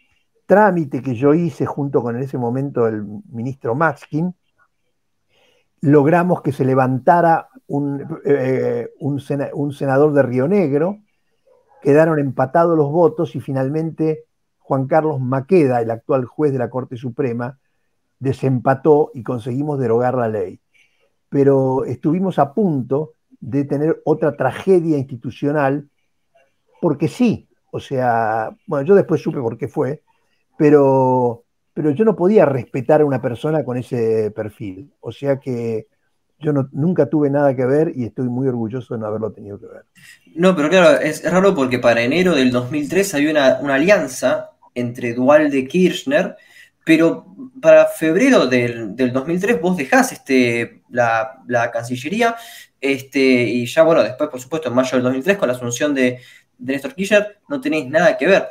[0.46, 4.36] trámite que yo hice junto con en ese momento el ministro Maxkin,
[5.82, 8.06] logramos que se levantara un,
[9.02, 11.00] un senador de Río Negro,
[11.86, 14.24] quedaron empatados los votos y finalmente
[14.58, 17.60] Juan Carlos Maqueda, el actual juez de la Corte Suprema,
[18.18, 20.60] desempató y conseguimos derogar la ley.
[21.30, 25.88] Pero estuvimos a punto de tener otra tragedia institucional,
[26.82, 30.02] porque sí, o sea, bueno, yo después supe por qué fue,
[30.58, 31.44] pero,
[31.76, 34.92] pero yo no podía respetar a una persona con ese perfil.
[35.02, 35.86] O sea que
[36.40, 39.68] yo nunca tuve nada que ver y estoy muy orgulloso de no haberlo tenido que
[39.68, 39.86] ver.
[40.36, 45.68] No, pero claro, es raro porque para enero del 2003 había una, alianza entre Dualde
[45.68, 46.36] Kirchner
[46.84, 47.26] pero
[47.60, 52.36] para febrero del, 2003 vos dejás este, la, Cancillería
[52.80, 56.20] este, y ya, bueno, después, por supuesto, en mayo del 2003 con la asunción de,
[56.60, 58.48] Néstor Kirchner no tenéis nada que ver.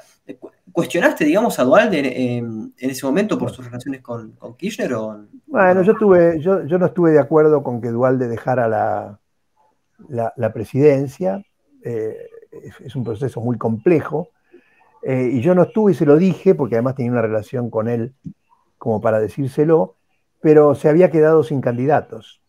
[0.72, 4.92] ¿Cuestionaste, digamos, a Dualde en, ese momento por sus relaciones con, Kirchner?
[5.46, 5.92] Bueno, yo,
[6.78, 8.68] no estuve de acuerdo con que Dualde dejara
[10.08, 11.44] la, presidencia.
[11.82, 12.16] Eh,
[12.84, 14.28] es, un proceso muy complejo.
[15.02, 17.88] Eh, y yo no estuve y se lo dije, porque además tenía una relación con
[17.88, 18.14] él
[18.78, 19.96] como para decírselo,
[20.40, 22.42] pero se había quedado sin candidatos.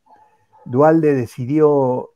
[0.65, 2.11] Dualde decidió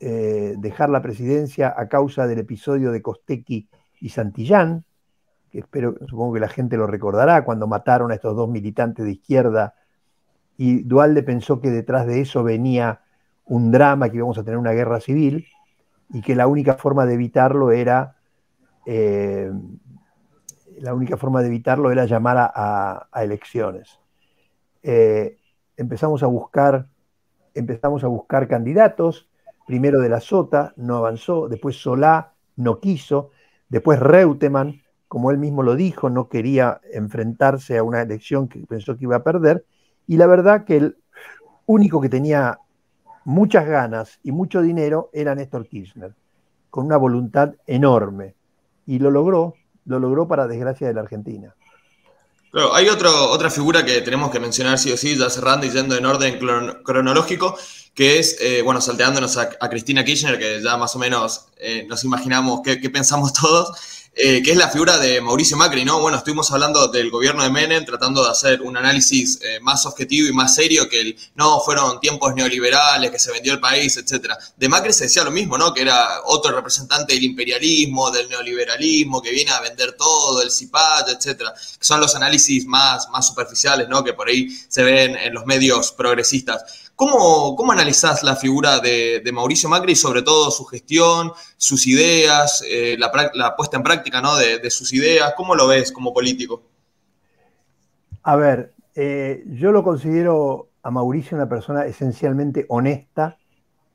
[0.00, 3.68] eh, dejar la presidencia a causa del episodio de Costequi
[4.00, 4.84] y Santillán,
[5.52, 9.74] espero, supongo que la gente lo recordará, cuando mataron a estos dos militantes de izquierda,
[10.56, 13.00] y Dualde pensó que detrás de eso venía
[13.46, 15.46] un drama, que íbamos a tener una guerra civil,
[16.12, 18.16] y que la única forma de evitarlo era
[18.86, 19.50] eh,
[20.80, 24.00] la única forma de evitarlo era llamar a, elecciones.
[24.82, 25.38] Eh,
[25.76, 26.86] empezamos, a buscar,
[27.54, 29.28] empezamos a buscar candidatos,
[29.66, 33.30] primero de la Sota, no avanzó, después Solá, no quiso,
[33.68, 34.80] después Reutemann,
[35.10, 39.16] como él mismo lo dijo, no quería enfrentarse a una elección que pensó que iba
[39.16, 39.64] a perder,
[40.06, 40.98] y la verdad que el
[41.66, 42.60] único que tenía
[43.24, 46.14] muchas ganas y mucho dinero era Néstor Kirchner,
[46.70, 48.36] con una voluntad enorme,
[48.86, 49.54] y lo logró,
[49.84, 51.56] lo logró para desgracia de la Argentina.
[52.72, 55.96] Hay otro, otra figura que tenemos que mencionar sí o sí, ya cerrando y yendo
[55.96, 56.38] en orden
[56.84, 57.58] cronológico,
[57.94, 62.04] que es, eh, bueno, salteándonos a, Cristina Kirchner, que ya más o menos eh, nos
[62.04, 63.99] imaginamos qué pensamos todos.
[64.12, 66.00] Eh, que es la figura de Mauricio Macri, ¿no?
[66.00, 70.28] Bueno, estuvimos hablando del gobierno de Menem, tratando de hacer un análisis eh, más objetivo
[70.28, 74.32] y más serio que el, no, fueron tiempos neoliberales, que se vendió el país, etc.
[74.56, 75.72] De Macri se decía lo mismo, ¿no?
[75.72, 81.10] Que era otro representante del imperialismo, del neoliberalismo, que viene a vender todo, el CIPAT,
[81.10, 81.38] etc.
[81.78, 84.02] Que son los análisis más, más superficiales, ¿no?
[84.02, 86.89] Que por ahí se ven en los medios progresistas.
[87.00, 92.62] ¿Cómo, cómo analizás la figura de, Mauricio Macri y sobre todo su gestión, sus ideas,
[92.70, 94.36] eh, la, puesta en práctica ¿no?
[94.36, 95.32] de, sus ideas?
[95.34, 96.62] ¿Cómo lo ves como político?
[98.22, 103.38] A ver, eh, yo lo considero a Mauricio una persona esencialmente honesta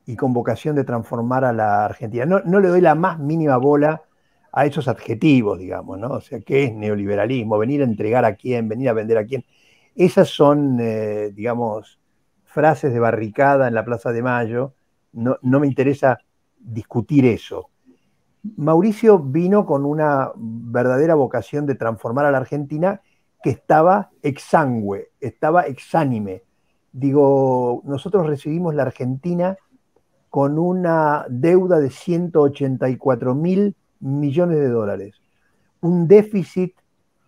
[0.07, 2.25] y con vocación de transformar a la Argentina.
[2.25, 4.01] No, le doy la más mínima bola
[4.51, 6.07] a esos adjetivos, digamos, ¿no?
[6.07, 7.59] O sea, ¿qué es neoliberalismo?
[7.59, 9.45] Venir a entregar a quién, venir a vender a quién.
[9.93, 11.99] Esas son, eh, digamos,
[12.55, 14.73] frases de barricada en la Plaza de Mayo,
[15.11, 16.19] no, me interesa
[16.57, 17.69] discutir eso.
[18.55, 23.01] Mauricio vino con una verdadera vocación de transformar a la Argentina
[23.43, 26.43] que estaba exangüe, estaba exánime.
[26.93, 29.57] Digo, nosotros recibimos la Argentina
[30.29, 35.15] con una deuda de 184 mil millones de dólares,
[35.81, 36.73] un déficit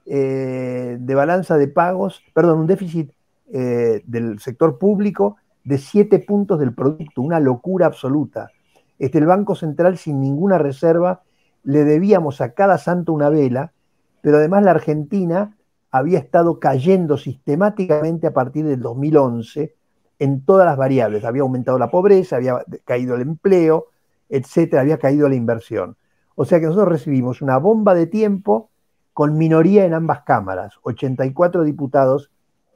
[0.05, 3.11] eh, de balanza de pagos, perdón, un déficit
[3.51, 8.51] eh, del sector público de 7 puntos del producto, una locura absoluta.
[8.99, 11.21] Este, el Banco Central sin ninguna reserva
[11.63, 13.73] le debíamos a cada santo una vela,
[14.21, 15.57] pero además la Argentina
[15.91, 19.75] había estado cayendo sistemáticamente a partir del 2011
[20.19, 21.25] en todas las variables.
[21.25, 23.87] Había aumentado la pobreza, había caído el empleo,
[24.29, 25.95] etcétera, había caído la inversión.
[26.35, 28.69] O sea que nosotros recibimos una bomba de tiempo
[29.13, 32.29] con minoría en ambas cámaras, 84 diputados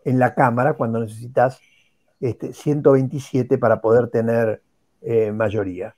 [0.05, 1.59] en la Cámara cuando necesitas
[2.19, 4.61] este, 127 para poder tener
[5.01, 5.95] eh, mayoría.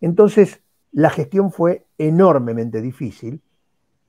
[0.00, 0.60] Entonces,
[0.92, 3.42] la gestión fue enormemente difícil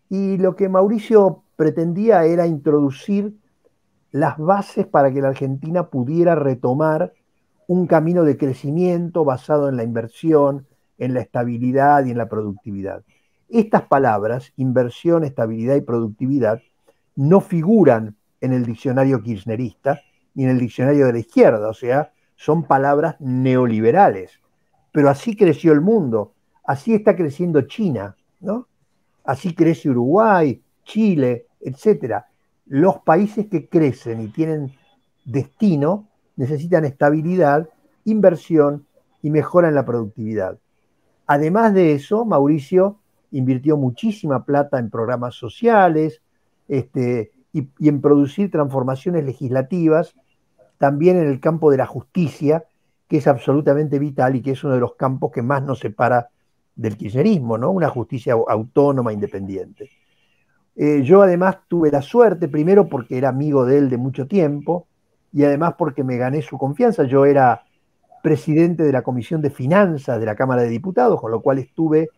[0.09, 3.35] y lo que Mauricio pretendía era introducir
[4.11, 7.13] las bases para que la Argentina pudiera retomar
[7.67, 10.65] un camino de crecimiento basado en la inversión,
[10.97, 13.03] en la estabilidad y en la productividad.
[13.49, 16.61] Estas palabras, inversión, estabilidad y productividad,
[17.15, 20.01] no figuran en el diccionario kirchnerista
[20.33, 24.39] ni en el diccionario de la izquierda, o sea, son palabras neoliberales.
[24.91, 26.33] Pero así creció el mundo,
[26.63, 28.67] así está creciendo China, ¿no?
[29.23, 32.23] Así crece Uruguay, Chile, etc.
[32.67, 34.71] Los países que crecen y tienen
[35.25, 37.67] destino necesitan estabilidad,
[38.05, 38.85] inversión
[39.21, 40.59] y mejora en la productividad.
[41.25, 42.99] Además de eso, Mauricio
[43.31, 46.21] invirtió muchísima plata en programas sociales
[46.67, 50.15] este, y, en producir transformaciones legislativas,
[50.77, 52.65] también en el campo de la justicia,
[53.07, 56.29] que es absolutamente vital y que es uno de los campos que más nos separa
[56.75, 57.71] del kirchnerismo, ¿no?
[57.71, 59.89] Una justicia autónoma, independiente.
[60.75, 64.87] Eh, yo además tuve la suerte, primero porque era amigo de él de mucho tiempo,
[65.33, 67.03] y además porque me gané su confianza.
[67.03, 67.63] Yo era
[68.21, 72.09] presidente de la Comisión de Finanzas de la Cámara de Diputados, con lo cual estuve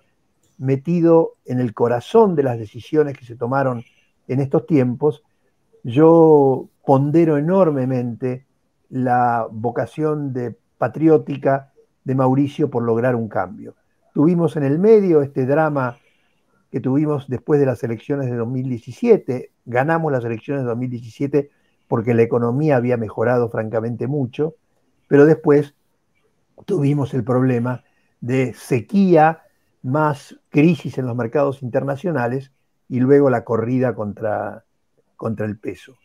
[0.57, 3.83] metido en el corazón de las decisiones que se tomaron
[4.27, 5.23] en estos tiempos.
[5.83, 8.45] Yo pondero enormemente
[8.89, 11.71] la vocación de patriótica
[12.03, 13.75] de Mauricio por lograr un cambio.
[14.13, 15.97] Tuvimos en el medio este drama
[16.71, 19.51] que tuvimos después de las elecciones de 2017.
[19.65, 21.51] Ganamos las elecciones de 2017
[21.87, 24.55] porque la economía había mejorado francamente mucho,
[25.07, 25.75] pero después
[26.65, 27.83] tuvimos el problema
[28.21, 29.43] de sequía
[29.81, 32.51] más crisis en los mercados internacionales
[32.87, 34.65] y luego la corrida contra,
[35.19, 35.97] contra el peso.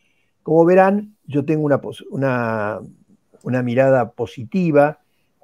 [0.42, 2.80] Como verán, yo tengo una, una,
[3.44, 4.98] una mirada positiva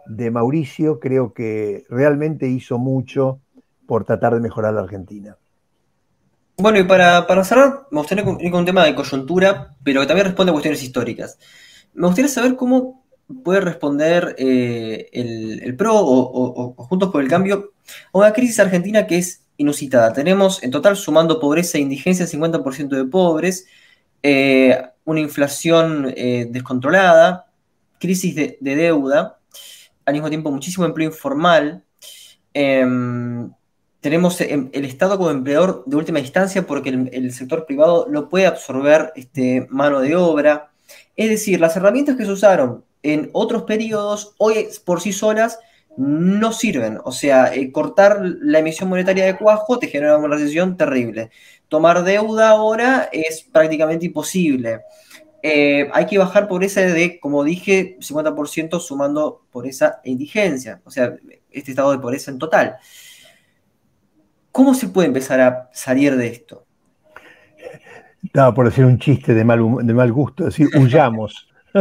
[0.06, 3.40] de Mauricio, creo que realmente hizo mucho
[3.86, 5.36] por tratar de mejorar la Argentina.
[6.56, 10.26] Bueno, y para, cerrar, me gustaría ir con un tema de coyuntura, pero que también
[10.26, 11.38] responde a cuestiones históricas.
[11.94, 13.06] Me gustaría saber cómo
[13.44, 17.72] puede responder eh, el, PRO o, Juntos por el Cambio
[18.12, 20.12] a una crisis argentina que es inusitada.
[20.14, 23.66] Tenemos en total, sumando pobreza e indigencia, 50% de pobres,
[24.22, 27.46] eh, una inflación eh, descontrolada,
[27.98, 29.38] crisis de, deuda,
[30.06, 31.84] al mismo tiempo muchísimo empleo informal.
[32.54, 33.50] Em,
[34.00, 38.46] tenemos em, el Estado como empleador de última instancia porque el, sector privado no puede
[38.46, 40.72] absorber este, mano de obra.
[41.16, 45.58] Es decir, las herramientas que se usaron en otros periodos, hoy por sí solas,
[45.96, 46.98] no sirven.
[47.04, 51.30] O sea, eh, cortar la emisión monetaria de cuajo te genera una recesión terrible.
[51.68, 54.80] Tomar deuda ahora es prácticamente imposible.
[55.42, 61.16] Eh, hay que bajar pobreza de, como dije, 50% sumando pobreza e indigencia, o sea,
[61.50, 62.76] este estado de pobreza en total.
[64.52, 66.66] ¿Cómo se puede empezar a salir de esto?
[68.22, 71.48] Estaba por decir un chiste de mal, de mal gusto, decir huyamos.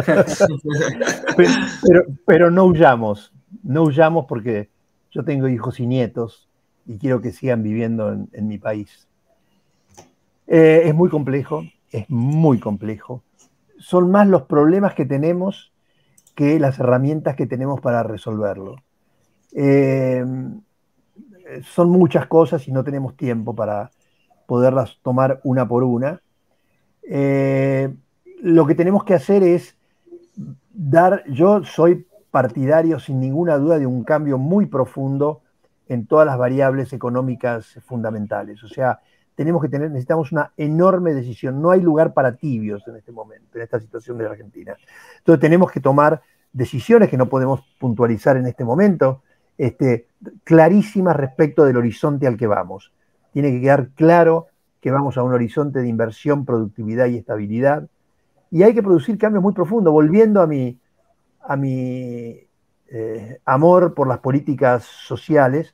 [1.36, 3.34] pero, pero, no huyamos,
[3.64, 4.70] no huyamos porque
[5.12, 6.50] yo tengo hijos y nietos
[6.86, 9.08] y quiero que sigan viviendo en, mi país.
[10.48, 13.24] Eh, es muy complejo, es muy complejo
[13.80, 15.72] son más los problemas que tenemos
[16.36, 18.76] que las herramientas que tenemos para resolverlo.
[19.54, 20.24] Eh,
[21.64, 23.92] son muchas cosas y no tenemos tiempo para
[24.46, 26.22] poderlas tomar una por una.
[27.04, 27.94] Eh,
[28.42, 29.76] lo que tenemos que hacer es
[30.72, 35.42] dar, yo soy partidario sin ninguna duda de un cambio muy profundo
[35.88, 38.64] en todas las variables económicas fundamentales.
[38.64, 39.00] O sea,
[39.36, 41.62] tenemos que tener, necesitamos una enorme decisión.
[41.62, 44.76] No hay lugar para tibios en este momento, en esta situación de la Argentina.
[45.18, 46.22] Entonces tenemos que tomar
[46.54, 49.24] decisiones que no podemos puntualizar en este momento,
[49.58, 50.08] este,
[50.44, 52.92] clarísimas respecto del horizonte al que vamos.
[53.32, 54.48] Tiene que quedar claro
[54.82, 57.88] que vamos a un horizonte de inversión, productividad y estabilidad.
[58.52, 59.94] Y hay que producir cambios muy profundos.
[59.94, 60.80] Volviendo a mi,
[61.50, 62.48] a mi
[62.92, 65.74] eh, amor por las políticas sociales,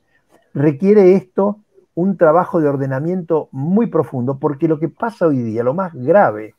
[0.53, 1.59] requiere esto
[1.95, 6.55] un trabajo de ordenamiento muy profundo, porque lo que pasa hoy día, lo más grave,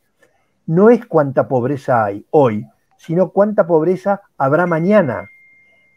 [0.67, 5.27] no es cuánta pobreza hay hoy, sino cuánta pobreza habrá mañana.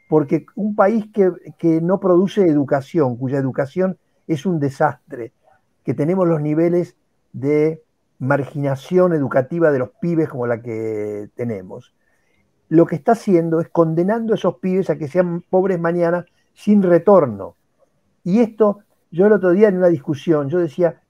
[0.09, 3.99] Porque un país que, que no produce educación, cuya educación
[4.29, 5.35] es un desastre,
[5.85, 6.97] que tenemos los niveles
[7.35, 7.83] de
[8.19, 11.95] marginación educativa de los pibes como la que tenemos,
[12.71, 16.83] lo que está haciendo es condenando a esos pibes a que sean pobres mañana sin
[16.83, 17.57] retorno.
[18.23, 18.79] Y esto,
[19.11, 21.01] yo el otro día en una discusión, yo decía,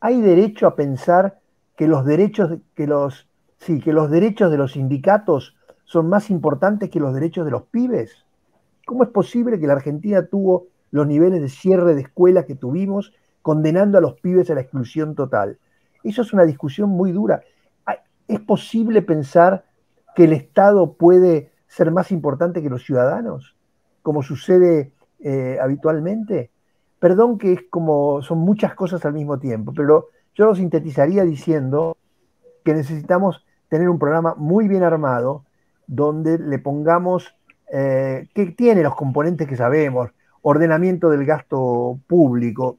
[0.00, 1.38] ¿hay derecho a pensar
[1.76, 3.28] que los derechos, que los,
[3.58, 7.62] sí, que los derechos de los sindicatos son más importantes que los derechos de los
[7.62, 8.24] pibes?
[8.84, 13.12] ¿Cómo es posible que la Argentina tuvo los niveles de cierre de escuelas que tuvimos,
[13.40, 15.58] condenando a los pibes a la exclusión total?
[16.02, 17.44] Eso es una discusión muy dura.
[18.26, 19.64] ¿Es posible pensar
[20.14, 23.56] que el Estado puede ser más importante que los ciudadanos,
[24.02, 26.50] como sucede eh, habitualmente?
[26.98, 31.96] Perdón que es como son muchas cosas al mismo tiempo, pero yo lo sintetizaría diciendo
[32.64, 35.44] que necesitamos tener un programa muy bien armado
[35.86, 37.34] donde le pongamos,
[37.72, 40.10] eh, que tiene los componentes que sabemos,
[40.42, 42.76] ordenamiento del gasto público,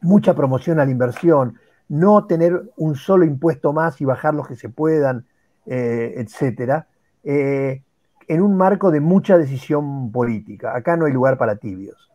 [0.00, 4.56] mucha promoción a la inversión, no tener un solo impuesto más y bajar los que
[4.56, 5.26] se puedan,
[5.72, 6.88] eh, etcétera,
[7.22, 7.82] eh,
[8.26, 10.76] en un marco de mucha decisión política.
[10.76, 12.10] Acá no hay lugar para tibios.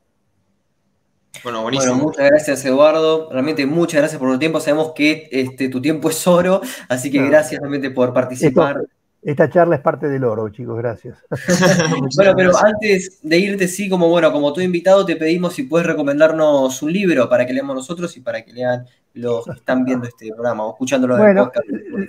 [1.42, 1.96] Bueno, buenísimo.
[1.96, 3.30] muchas gracias, Eduardo.
[3.32, 4.60] Realmente muchas gracias por tu tiempo.
[4.60, 8.82] Sabemos que este, tu tiempo es oro, así que gracias realmente por participar.
[9.24, 11.18] esta charla es parte del oro, chicos, gracias.
[12.18, 15.88] bueno, pero antes de irte, sí, como bueno, como tu invitado, te pedimos si puedes
[15.88, 18.86] recomendarnos un libro para que leamos nosotros y para que lean
[19.16, 21.52] los que están viendo este programa o escuchándolo bueno,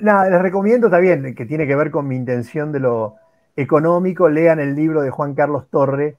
[0.02, 3.16] Nada, les recomiendo también, que tiene que ver con mi intención de lo
[3.54, 6.16] económico, lean el libro de Juan Carlos Torre,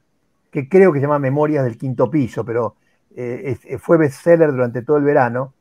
[0.50, 2.76] que creo que se llama Memorias del Quinto Piso, pero
[3.16, 5.54] eh, eh, fue bestseller durante todo el verano.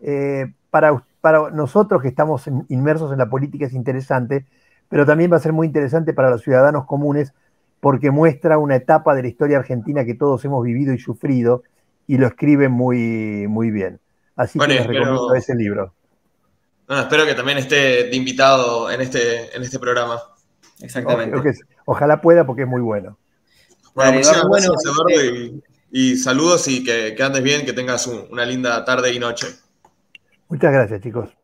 [0.00, 4.46] Eh, para, para nosotros que estamos inmersos en la política es interesante,
[4.88, 7.34] pero también va a ser muy interesante para los ciudadanos comunes
[7.80, 11.62] porque muestra una etapa de la historia argentina que todos hemos vivido y sufrido
[12.06, 14.00] y lo escribe muy, muy bien.
[14.38, 15.92] Así que les recomiendo ese libro.
[16.88, 20.22] espero que también esté de invitado en este, en este programa.
[20.80, 21.36] Exactamente.
[21.84, 23.18] ojalá pueda porque es muy bueno.
[23.94, 25.60] Bueno, muchas gracias, Eduardo,
[25.90, 29.48] y, saludos y que, andes bien, que tengas una linda tarde y noche.
[30.48, 31.37] Muchas gracias, chicos.